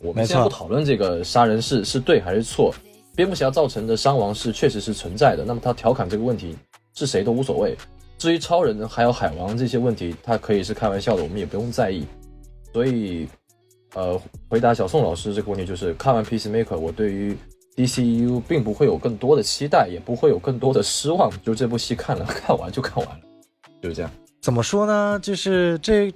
[0.00, 2.72] 我们先不讨论这个杀人是是对还是错，
[3.16, 6.56] 蝙蝠侠造成的伤亡是确实是存在的，那么他调侃这个问题
[6.94, 7.76] 是谁都无所谓。
[8.16, 12.04] 至于超人还有海王这些问题，他可以是开玩笑的，我们也不用在意。
[12.72, 13.28] 所以，
[13.94, 17.36] 呃，回答小宋老师这个问题，就是看完 Peacemaker，我对于
[17.76, 21.30] DCU 并不会有更多的期待，也不会有更多的失望。
[21.44, 23.24] 就这部戏看了， 看完就看完了，
[23.80, 24.10] 就是这样。
[24.42, 25.18] 怎么说呢？
[25.22, 26.12] 就是这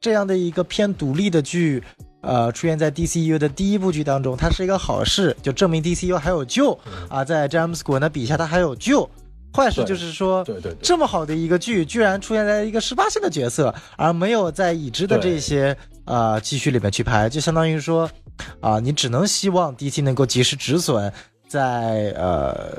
[0.00, 1.82] 这样的一个偏独立的剧，
[2.26, 9.08] 呃，出现在 DCU 的第一部剧当中，它是一个好事，就证明 DCU 还有救啊，在詹姆斯·古恩的笔下，它还有救。
[9.54, 15.74] 坏事就是说，对对对这么好的一个剧，居然出现在一个十八线的角色，而没有在已知的这些
[16.04, 18.10] 呃继续里面去拍，就相当于说，
[18.60, 21.10] 啊、你只能希望 DC 能够及时止损，
[21.48, 22.76] 在呃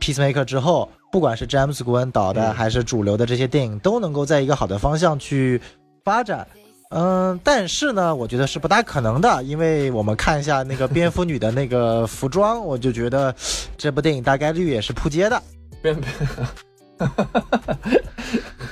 [0.00, 5.60] Peacemaker 之后，不管是詹姆斯·古恩导的，嗯还是主流的这些电影，都能够在一个好的方向去
[6.04, 6.44] 发展。
[6.90, 13.32] 嗯，但是呢，我觉得是不大可能的，因为我们看一下那个蝙蝠女的那个服装，我就觉得
[13.78, 15.40] 这部电影大概率也是扑街的。
[15.80, 15.96] 蝙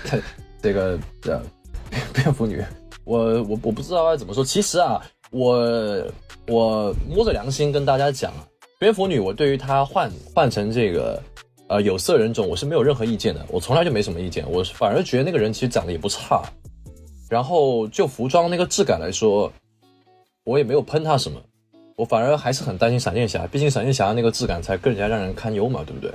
[0.05, 0.23] 这
[0.61, 1.41] 这个这
[2.13, 2.61] 蝙蝠女，
[3.05, 4.45] 我我我不知道该怎么说。
[4.45, 5.01] 其实啊，
[5.31, 6.05] 我
[6.49, 8.33] 我摸着良心跟大家讲，
[8.81, 11.23] 蝙蝠女，我对于她换换成这个
[11.69, 16.43] 呃有色人种，我是没有任何意见的，我从来就没什么意见，我反而觉得那个人其实长得也不差。
[17.29, 19.53] 然后就服装那个质感来说，
[20.45, 21.41] 我也没有喷他什么，
[21.97, 26.11] 我反而还是很担心闪电侠，毕竟闪电侠那个质感才更加让人堪忧嘛，对不对？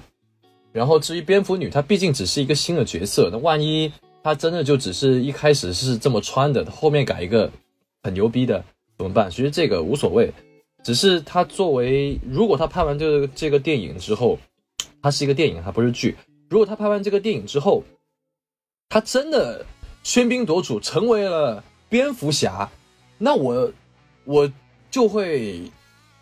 [0.72, 3.94] 然后至于蝙蝠女，她毕竟只是一个新的角色，那万一
[4.24, 7.52] 她真的就只是一开始是这么穿的，后面改一个
[8.02, 8.64] 很牛逼的
[8.98, 9.30] 怎么办？
[9.30, 10.34] 其实这个无所谓，
[10.84, 14.40] 只是她作为如果她拍完这个这个电影之后，
[15.00, 16.16] 它是一个电影，它不是剧。
[16.50, 17.84] 如果她拍完这个电影之后，
[18.90, 19.64] 她真的
[20.04, 22.70] 喧宾夺主成为了蝙蝠侠，
[23.18, 23.72] 那我
[24.26, 24.52] 我
[24.92, 25.62] 就会，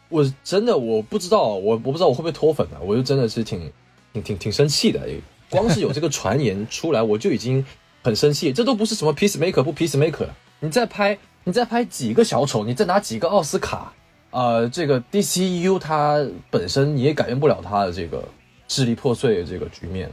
[0.09, 3.71] 我真的我不知道，我我不知道我会不会脱粉啊，我就真的是挺
[4.13, 5.01] 挺挺挺生气的，
[5.49, 7.65] 光是有这个传言出来，我就已经
[8.03, 8.53] 很生气。
[8.53, 10.27] 这都不是什么 peacemaker 不 peacemaker，
[10.59, 13.91] 你再拍你再拍几个小丑，你再拿几个奥斯卡，
[14.29, 18.23] 呃，这个 DCU 它本身你也改变不了它的这个
[18.67, 20.11] 支离破碎的这个局面。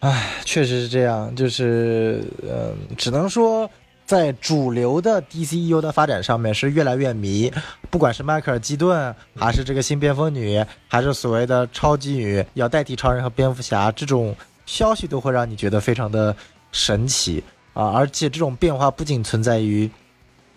[0.00, 3.70] 唉，确实是这样，就是嗯、只能说
[4.06, 7.52] 在主流的 DCU 的发展上面是越来越迷，
[7.90, 14.34] 不管是迈克尔基顿，还是这个新蝙蝠女，还是所谓的超级女要代替超人和蝙蝠侠，这种
[14.64, 16.34] 消息都会让你觉得非常的
[16.72, 17.44] 神奇
[17.74, 17.90] 啊！
[17.90, 19.90] 而且这种变化不仅存在于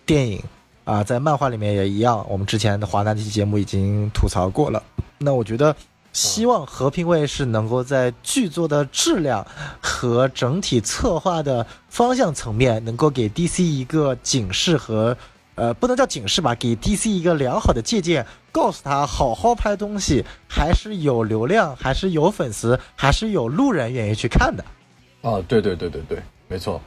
[0.06, 0.42] 电影
[0.86, 2.26] 啊，在漫画里面也一样。
[2.30, 4.82] 我们之前的华纳这期节目已经吐槽过了。
[5.18, 5.76] 那我觉得，
[6.14, 9.46] 希望和平卫士能够在剧作的质量
[9.82, 15.18] 和整体策划的方向层面，能够给 DC 一个警示和
[15.56, 24.64] 呃，不能叫警示吧，给 DC 一个良好的借鉴，告诉他好好拍东西，还是有流量，还是有粉丝，还是有路人愿意去看的。
[25.22, 26.82] 啊，对对对对对，没错。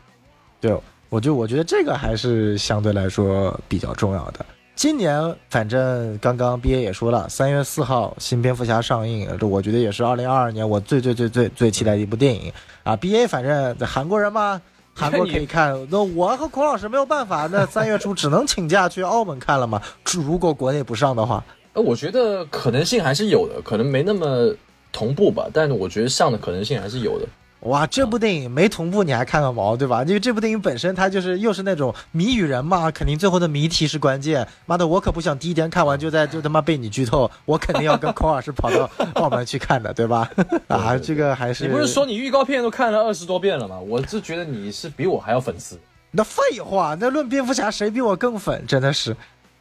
[0.60, 0.76] 对，
[1.08, 4.44] 我就我觉得这个还是相对来说比较重要的。
[4.76, 12.52] 今年反正刚刚 B A 也说了，三月四号新蝙蝠侠上映，这我觉得也是二零二二年我最最最最最期待的一部电影
[12.82, 12.94] 啊。
[12.94, 14.60] B A 反正在韩国人嘛，
[14.94, 19.80] 韩国可以看，那我和孔老师没有办法，那三月初只能请假去澳门看了嘛。
[20.12, 24.54] 如果国内不上的话，呃，我觉得可能性还是有的，可能没那么
[24.92, 27.26] 同步吧，但是我觉得上的可能性还是有的。
[27.60, 30.02] 哇，这部电影没同步你还看个毛，对吧？
[30.04, 34.46] 因为这部电影本身它就是又是那种谜语人嘛，肯定最后的谜题是关键。
[34.66, 40.30] 妈的，我可不想第一天看完就在就他妈被你剧透，我肯定要跟孔老师跑到澳门去看的，对吧？
[40.68, 43.78] 啊，这个还是你不是说你预告片都看了二十多遍了吗？
[43.80, 45.80] 我是觉得你是比我还要粉丝。
[46.12, 48.64] 那废话，那论蝙蝠侠谁比我更粉？
[48.66, 49.16] 真的是，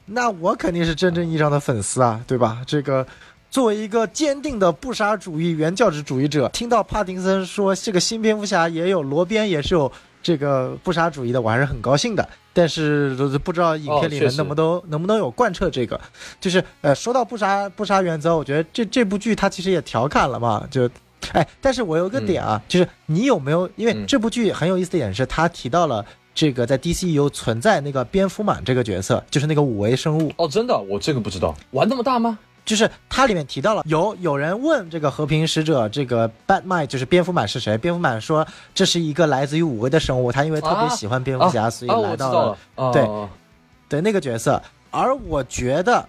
[0.05, 2.61] 那我肯定是真正意义上的粉丝啊，对吧？
[2.67, 3.05] 这个
[3.55, 9.89] 作为一个坚定的不杀主义原教旨主义者，听到帕丁森说这个新蝙蝠侠也有罗宾也是有
[10.21, 12.29] 这个不杀主义的，我还是很高兴的。
[12.51, 15.97] 但是不知道影片里面能不能、能不能有贯彻这个，
[16.41, 20.89] 就是呃，说到不杀不杀原则，我觉得这这部剧它其实也调侃了嘛，就。
[21.31, 23.69] 哎，但是我有个点啊，就是你有没有？
[23.77, 32.37] 因为嗯这部剧很有意思的点是，他提到了这个在 DCU 存在那个蝙蝠满这个角色，就是那个五维生物，哦，真的，我这个不知道，玩那么大吗？
[32.66, 37.78] 就是它里面提到了有有人问这个和平使者这个 Batman 就是蝙蝠满是谁？
[37.78, 43.30] 蝙蝠满说这是一个来自于五维的生物，他因为特别啊喜欢蝙蝠侠，所以来到了，哦对哦
[43.88, 44.61] 对那个角色。
[44.89, 46.03] 而我觉得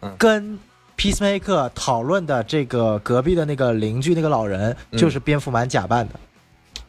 [0.00, 0.58] 嗯跟
[0.96, 6.14] Peacemaker 讨论的这个隔壁的那个邻居那个老人，嗯就是蝙蝠满假扮的。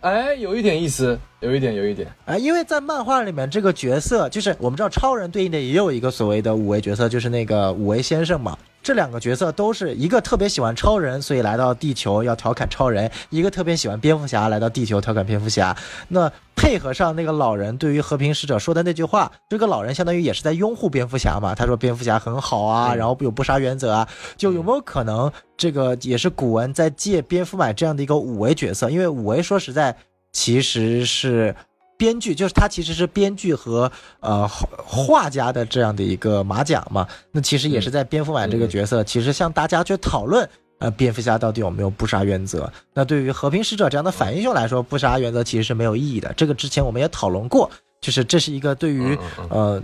[0.02, 2.08] 哎，有一点意思，有一点，有一点。
[2.26, 8.58] 哎，因为在漫画里面，这个角色就是我们知道，超人对应的也有一个所谓的五维角色，就是那个五维先生嘛。
[8.84, 15.76] 这两个角色都是一个特别喜欢超人，所以来到地球要调侃超人；一个特别喜欢蝙蝠侠，来到地球调侃蝙蝠侠。
[16.08, 21.54] 那配合上那个老人对于和平使者说的那句话，这个老人相当于也是在拥护蝙蝠侠嘛。
[21.54, 28.90] 他说蝙蝠侠很好啊，嗯然后有不杀原则啊，就有没有可能这个也是古文在借蝙蝠买这样的一个五维角色？
[28.90, 29.96] 因为五维说实在
[30.32, 31.56] 其实是。
[32.02, 33.92] 编剧就是他，其实是编剧和
[34.22, 37.08] 呃画画家的这样的一个马甲嘛。
[37.32, 40.50] 那其实也是在蝙蝠版这个角色，其实向大家去讨论，
[40.80, 42.68] 呃，蝙蝠侠到底有没有不杀原则？
[42.96, 46.34] 那对于和平使者这样的反英雄来说，不杀原则其实是没有意义的。
[46.34, 47.70] 这个之前我们也讨论过，
[48.02, 49.16] 就是这是一个对于
[49.52, 49.80] 呃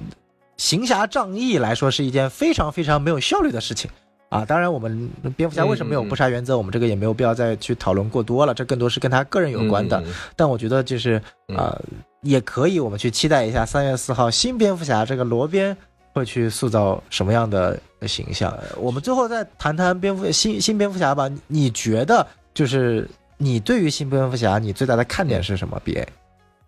[0.57, 3.91] 行侠仗义来说是一件非常非常没有效率的事情。
[4.29, 10.03] 啊，当然，我们蝙蝠侠为什么有不杀原则，我们这个也没有必要再去讨论过多了，这更多是跟他个人有关的。
[10.35, 11.15] 但我觉得就是
[11.55, 11.81] 啊、呃
[12.23, 15.73] 也可以我们去期待一下三月四号新蝙蝠侠这个罗宾
[16.13, 18.51] 会去塑造什么样的形象。
[18.51, 22.25] 呃我们最后再谈谈蝙蝠新新蝙蝠侠吧，你觉得
[22.55, 23.07] 就是
[23.37, 26.07] 你对于新蝙蝠侠你最大的看点是什么？B A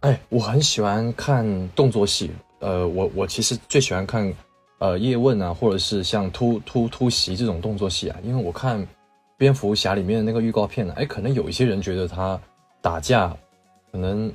[0.02, 4.32] 哎，我很喜欢看动作戏，呃，我我其实最喜欢看
[4.80, 8.86] 呃叶问啊，或者是像突突突袭这种动作戏啊，因为我看
[9.38, 12.40] 蝙蝠侠里面的那个预告片呢，哎，可能有一些人觉得他
[12.82, 13.36] 打架，
[13.92, 14.32] 可能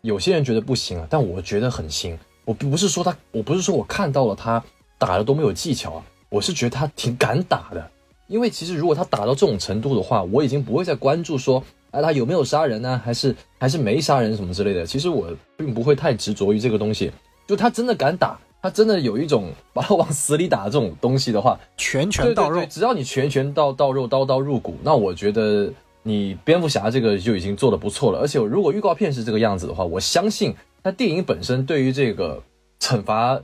[0.00, 2.18] 有些人觉得不行啊，但我觉得很行。
[2.44, 4.62] 我不是说他，我不是说我看到了他
[4.98, 7.90] 打的多么有技巧啊，我是觉得他挺敢打的。
[8.28, 14.86] 因为其实如果他打到这种程度的话，我已经不会再关注说，哎，他有没有杀人呢、还是还是没杀人什么之类的。
[14.86, 17.12] 其实我并不会太执着于这个东西。
[17.46, 25.68] 就他真的敢打，他真的有一种把他往死里打这种东西的话，拳拳到肉对对对，只要你拳拳到到肉，刀刀入骨，那我觉得
[26.04, 28.20] 你蝙蝠侠这个就已经做的不错了。
[28.20, 32.40] 而且如果预告片是这个样子的话，我相信他电影本身对于这个
[32.78, 33.42] 惩罚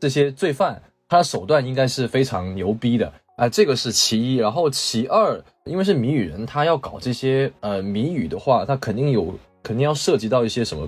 [0.00, 4.36] 这些罪犯，他的手段应该是非常牛逼的啊、这个是其一。
[4.36, 9.32] 然后其二，因为是谜语人，他要搞这些呃谜语的话，他肯定有
[9.62, 10.86] 肯定要涉及到一些什么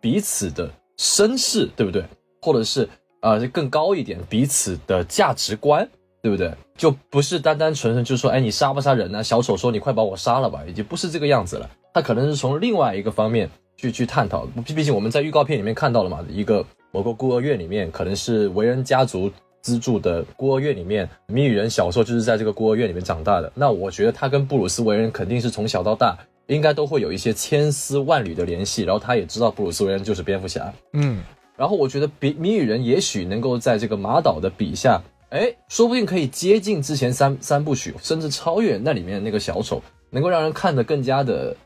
[0.00, 2.02] 彼此的身世，对不对？
[2.46, 2.88] 或者是
[3.22, 5.88] 呃更高一点彼此的价值观，
[6.22, 6.52] 对不对？
[6.76, 11.68] 就不是单单纯纯就是说，哎，你杀不杀人呢、小丑说你快把我杀了吧，已经不是这个样子了。
[11.92, 14.46] 他可能是从另外一个方面去去探讨。
[14.64, 19.28] 毕毕竟我们在预告片里面看到了嘛，一个某个孤儿院里面，可能是维恩家族
[19.60, 23.50] 资助的孤儿院里面，谜语人小时候就是在这个孤儿院里面长大的。
[23.56, 26.16] 那我觉得他跟布鲁斯韦恩肯定是从小到大
[26.46, 30.72] 应该都会有一些千丝万缕的联系，然后他也知道布鲁斯韦恩就是蝙蝠侠。
[30.92, 31.20] 嗯，
[31.56, 41.56] 然后我觉得谜谜语人也许能够在这个马导的笔下，哎，说不定可以接近之前三三部曲，甚至超越那里面那个小丑，能够让人看得更加的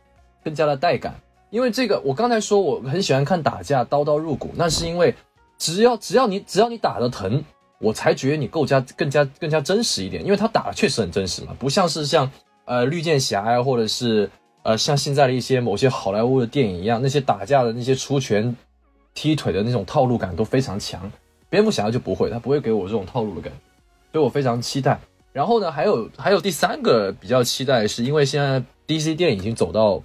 [0.44, 1.14] 更加的带感。
[1.50, 5.12] 因为这个，我刚才说我很喜欢看打架，刀刀入骨，那是因为
[5.58, 7.44] 只要只要你只要你打的疼，
[7.80, 10.24] 我才觉得你够加更加更加真实一点。
[10.24, 12.30] 因为他打的确实很真实嘛，不像是像
[12.66, 14.30] 呃绿箭侠呀，或者是
[14.62, 18.56] 呃像现在的一些某些好莱坞的电影一样，那些打架的那些出拳、
[19.14, 21.10] 踢腿的那种套路感都非常强。
[21.48, 23.58] 蝙蝠侠就不会，他不会给我这种套路的感觉，
[24.12, 24.98] 所以我非常期待。
[25.32, 30.02] 然后呢，还有还有第三个比较期待，是因为现在 DC 电影已经走到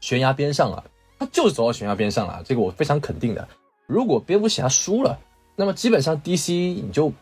[0.00, 0.84] 悬崖边上了，
[1.18, 3.46] 他就是走到悬崖边上了，这个我非常肯定的。
[3.86, 5.18] 如果蝙蝠侠输了，
[5.56, 7.12] 那么基本上 DC 你就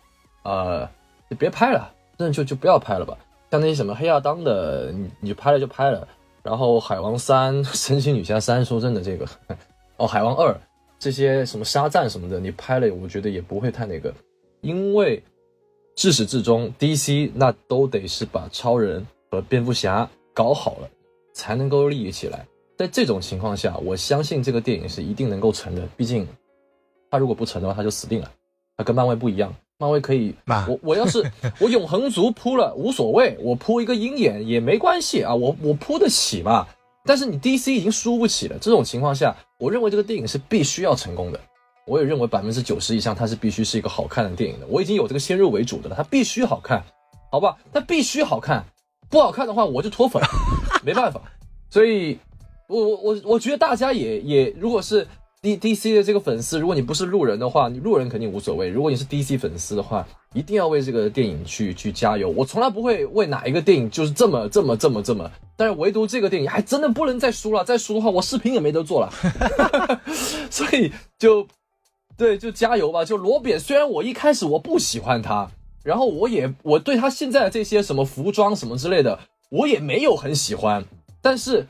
[0.43, 0.86] 呃
[1.30, 3.16] 就别拍了，那就就不要拍了吧。
[3.51, 6.07] 像那些什么黑亚当的，你你就拍了就拍了。
[6.43, 9.26] 然后海王三、 神奇女侠三，说真的这个，
[9.99, 10.59] 哦，海王二
[11.03, 14.14] 这些什么沙赞什么的，你拍了，我觉得也不会太那个，
[14.61, 15.20] 因为
[15.96, 20.88] 至始至终 DC 那都得是把超人和蝙蝠侠搞好了，
[21.34, 22.46] 才能够立起起来。
[22.78, 25.82] 在这种情况下，我相信这个电影是一定能够成的。
[25.96, 26.24] 毕竟，
[27.11, 28.30] 他如果不成的话，他就死定了。
[28.76, 30.32] 他跟漫威不一样，漫威可以，
[30.68, 31.20] 我我要是
[31.59, 36.64] 我永恒族扑了无所谓，我扑一个鹰眼也没关系啊，我我扑得起嘛。
[37.05, 41.40] 但是你 DC 已经输不起了，这种情况下，我认为这个电影是必须要成功的。
[41.84, 44.66] 我也认为百分之九十以上它是必须是一个好看的电影的。
[44.68, 46.80] 我已经有这个先入为主的了，它必须好看，
[47.30, 47.57] 好吧？
[47.72, 48.64] 它必须好看，
[49.11, 50.22] 不好看的话我就脱粉，
[50.84, 51.20] 没办法。
[51.70, 52.20] 所以，
[52.68, 55.07] 我我我我觉得大家也也，如果是
[55.43, 58.68] D D C 的这个粉丝，如果你不是路人的话，你路人肯定无所谓。
[58.68, 62.28] 如果你是 D C 粉丝的话，一定要为这个电影去去加油。
[62.30, 69.12] 我从来不会为哪一个电影就是这么这么这么这么，但是唯独这个电影还真的不能再输了，再输的话我视频也没得做了。
[70.49, 71.45] 所以就
[72.16, 73.05] 对，就加油吧。
[73.05, 75.51] 就罗扁，虽然我一开始我不喜欢他，
[75.82, 79.18] 然后我也我对他现在的这些什么服装什么之类的，
[79.51, 80.84] 我也没有很喜欢，
[81.20, 81.66] 但是。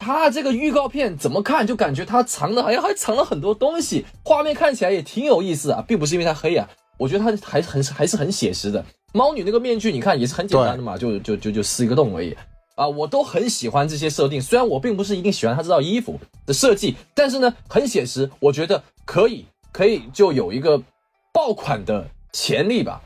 [0.00, 8.82] 他这个预告片怎么看就感觉他藏的好像还藏了很多东西，画面看起来也挺有意思啊，并不是因为他黑啊，我觉得他还很还是很写实的。
[9.12, 12.34] 猫女那个面具你看也是很简单的嘛，就就就就撕一个洞而已
[12.76, 20.82] 啊，我都很喜欢这些设定，虽然我并不是一定喜欢他这套衣服的设计，但是呢很写实，我觉得可以可以就有一个
[21.30, 23.02] 爆款的潜力吧，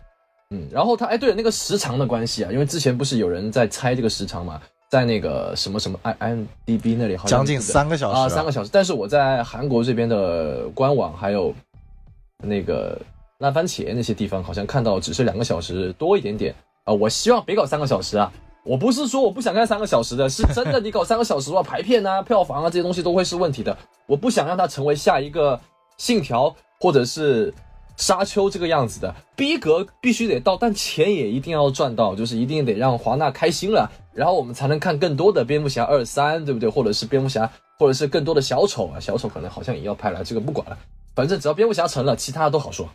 [0.51, 4.63] 嗯，然后他哎对了那个时长的关系啊，因为之前不是有人在猜这个时长嘛。
[4.89, 8.70] 在那个什么什么 i m d b 那里，好像将近三个小时啊，三个小时。
[8.72, 11.53] 但是我在韩国这边的官网还有
[12.39, 12.97] 那个
[13.39, 16.55] 烂番茄那些地方，好像看到只是两个小时多一点点
[16.85, 16.93] 啊。
[16.93, 18.32] 我希望别搞三个小时啊！
[18.62, 23.76] 我不是说我不想看三个小时的，是真的，你搞三个小时的话，排片啊、 票房啊这些东西都会是问题的。
[24.07, 25.61] 我不想让它成为下一个
[25.97, 27.53] 信条或者是。
[27.97, 36.69] 沙丘这个样子的逼格必须得到，但钱也一定要赚到，就是一定得让华纳开心了，然后我们才能看更多的蝙蝠侠二三，对不对？
[36.69, 40.77] 或者是蝙蝠侠，或者是更多的小丑啊，小丑可能好像也要拍了，这个不管了，
[41.15, 42.89] 反正只要蝙蝠侠成了，其他的都好说。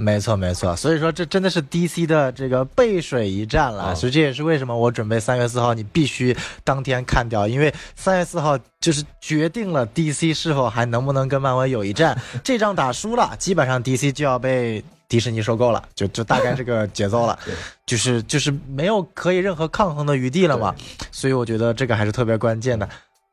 [0.00, 6.34] 没错，没错，所以说这真的是 DC 的这个背水一战了，所以这也是为什么我准备三月四号你必须
[6.64, 17.38] 当天看掉，因为三月四号就是决定了 DC 是否还能不能跟漫威有一战， 这仗打输了，基本上 DC 就要被迪士尼收购了，就就大概这个节奏了，
[17.84, 20.74] 就是就是没有可以任何抗衡的余地了嘛，
[21.12, 22.88] 所以我觉得这个还是特别关键的。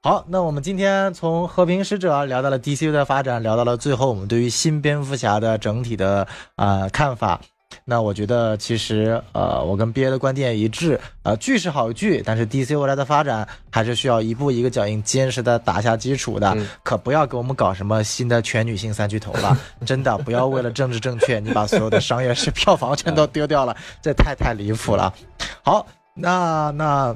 [0.08, 7.42] 好，那我们今天从和平使者聊到了 DCU 的发展，聊到了最后我们对于新蝙蝠侠的整体的呃看法。
[7.84, 25.14] 那我觉得其实呃，我跟 BA 的观点一致，呃，剧是好剧，但是 DC 未来的发展还是需要一步一个脚印，坚实的打下基础的，可不要给我们搞什么新的全女性三巨头了， 真的不要为了政治正确，你把所有的商业是票房全都丢掉了，这太太离谱了。
[25.64, 27.14] 好，那那。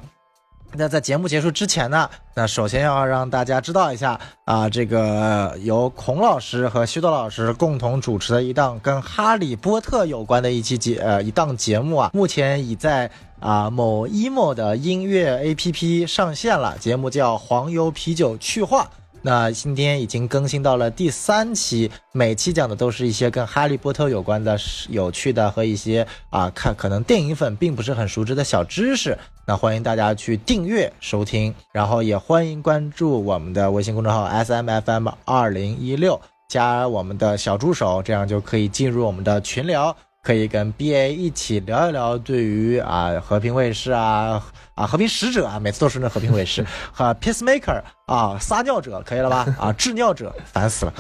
[0.74, 18.90] 那在节目结束之前呢，那首先要让大家知道一下啊，这个由孔老师和徐多老师共同主持的一档跟哈利波特有关的一期节呃一档节目啊，目前已在啊某 emo 的音乐 APP 上线了，节目叫黄油啤酒去化。
[19.24, 24.58] 那今天已经更新到了第三期，每期讲的都是一些跟哈利波特有关的、
[24.90, 29.18] 有趣的和一些啊看可能电影粉并不是很熟知的小知识。
[29.46, 36.20] 那欢迎大家去订阅收听，然后也欢迎关注我们的微信公众号 S M F M 二零一六，
[36.50, 39.96] 加我们的小助手，这样就可以进入我们的群聊。
[40.24, 44.44] 可以跟 B A 一起聊一聊对于啊和平卫士啊
[44.76, 49.48] 啊和平使者啊，每次都是那和平卫士 和 Peacemaker 啊撒尿者可以了吧？
[49.60, 50.94] 啊治尿者烦死了。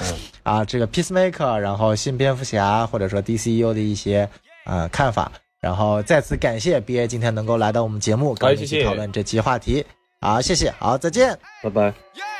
[0.43, 4.27] 啊这个 Peacemaker，然后新蝙蝠侠或者说 D C U 的一些
[4.65, 9.85] 呃看法，然后再次感谢 B A 今天能够来到我们节目跟我们一起讨论这期话题，
[10.19, 10.71] 好谢谢。
[10.79, 11.37] 好再见。
[11.61, 12.30] 拜拜。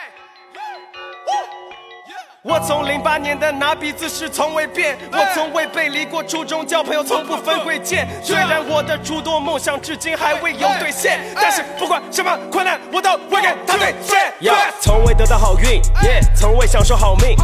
[2.44, 8.08] 我从零八年的拿笔姿势从未变，我从未背离过初衷，交朋友从不分贵贱。
[8.24, 14.18] 虽然我的诸多梦想至今还未有兑现，但是不管什么困难，我都会给他兑现。
[14.80, 15.80] 从未得到好运，
[16.36, 17.38] 从未享受好命。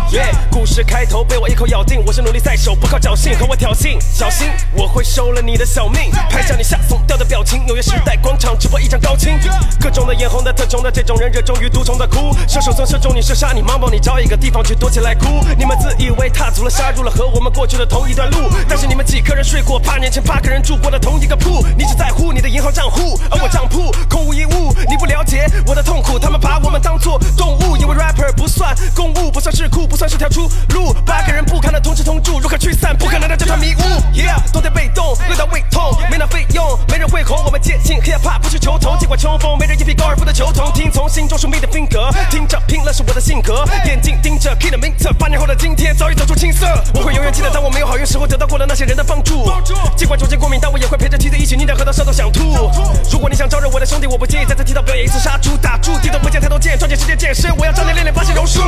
[0.50, 4.00] 故事开头被我一口咬定，我是努力在手，不靠侥幸和我挑衅。
[4.02, 7.64] 小心我会收了你的小命，拍下你吓怂掉的表情。
[7.68, 9.38] 纽约时代广场直播一张高清，
[9.80, 12.36] 各种的眼红的、特穷的这种人，热衷于独宠的哭。
[12.48, 14.87] 射手曾射中你，射杀你，忙帮你找一个地方去躲。
[14.88, 15.44] 躲起来哭。
[15.58, 21.62] 你们自以为踏足了杀入了和我们过去的同一段路，但是你们几个人睡过八年前八个人住过的同一个铺。
[21.78, 24.74] 你只在乎你的银行账户，而我账铺空无一物。
[24.88, 30.94] 你不了解我的痛苦，他们把我们当作动物，因为 rapper 不算公务，不算是库，不算是条出路。
[31.06, 33.82] 八个人不堪的同吃同住，如何驱散不可能的这团迷雾
[34.16, 49.50] ？Yeah，冬天被冻，饿到胃痛，没那费用，没人会哄我们接近 hip hop，不去求同，尽管冲锋，没人一匹高尔夫的球童，听从心中疏密的风格，听着拼了是我的性格，眼睛盯着 Kid 的名字，八年后的今天早已走出青涩，我会永远记得当我没有好运时候得到过的那些人的帮助，
[49.96, 52.70] 尽管酒精过敏，但我也会陪着妻子一起逆着河道烧到想吐。
[53.12, 58.62] 如果你想招惹我的兄弟，我不介意再次提到表演一次杀猪打住，低头不见抬头见，抓紧时间健身，我要教你练练巴西柔术。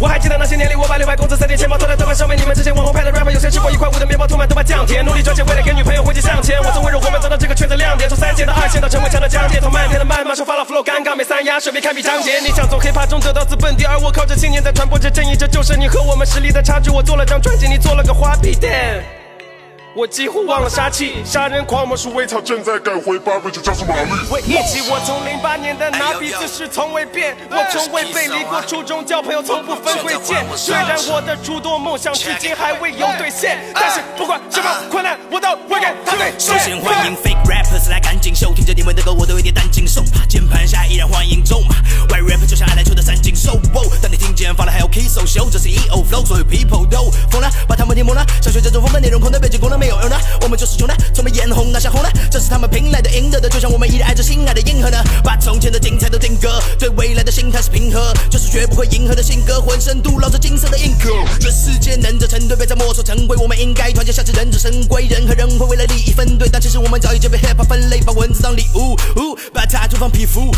[0.00, 6.60] 我还记得那些年里，我把六百工资塞进钱包，偷在头发上面，你们这些网红派的 rapper，有谁吃过一块五的面包，涂满豆瓣酱甜，努力赚钱，为了给女朋友回去向前。
[6.62, 11.09] 我从温柔我们走到这个圈子亮点，从三线到二线到成为强的讲解，从漫天的谩骂手发了 flow，尴尬
[11.50, 12.38] 压，顺便开辟章节。
[12.38, 16.90] 你想从 hiphop 中得到资本，地，而我靠着信念在传播着正义，这就是你和我们实力的差距。
[16.90, 19.19] 我做了张专辑，你做了个花臂 dan。
[20.00, 24.10] 我几乎忘了杀气，杀人狂魔术微草正在改回 barbecue 加速马力。
[24.30, 30.42] 回忆起我从零八年的拿笔姿势从未变，我从未背离过初衷，交朋友从不分贵贱。
[30.56, 36.80] 虽然我的诸多梦想至今还未有兑现，但是不管什么困难，我都会给他兑首先。
[36.80, 40.24] 欢迎 fake rappers 来赶紧秀，听着你们的歌我都有点担惊受怕。
[40.24, 41.76] 键盘侠依然欢迎咒骂
[42.08, 43.60] ，white rapper 就像爱篮球的三井寿。
[44.00, 48.24] 当你听见发了还有 kiss 手秀，这是 EO flow，所有 people 都疯了，把他们听懵了。
[48.40, 61.10] 想学这种风格内容，空的背景功能没有用的，我们就是穷的，从没眼红那些红的，这是他们拼来的赢得的，就像我们依然爱着心爱的银河呢，把从前的精彩都定格，对未来的心态是平和，就是绝不会迎合的性格，浑身镀烙着金色的印刻。
[61.40, 70.52] 这世界能者成对，别再墨守成规，我们应该团结，下次忍者神龟，人和人会为了利益分队，但其实我们早已经被 hip hop 分类，把文字当礼物，呜把它涂放皮肤，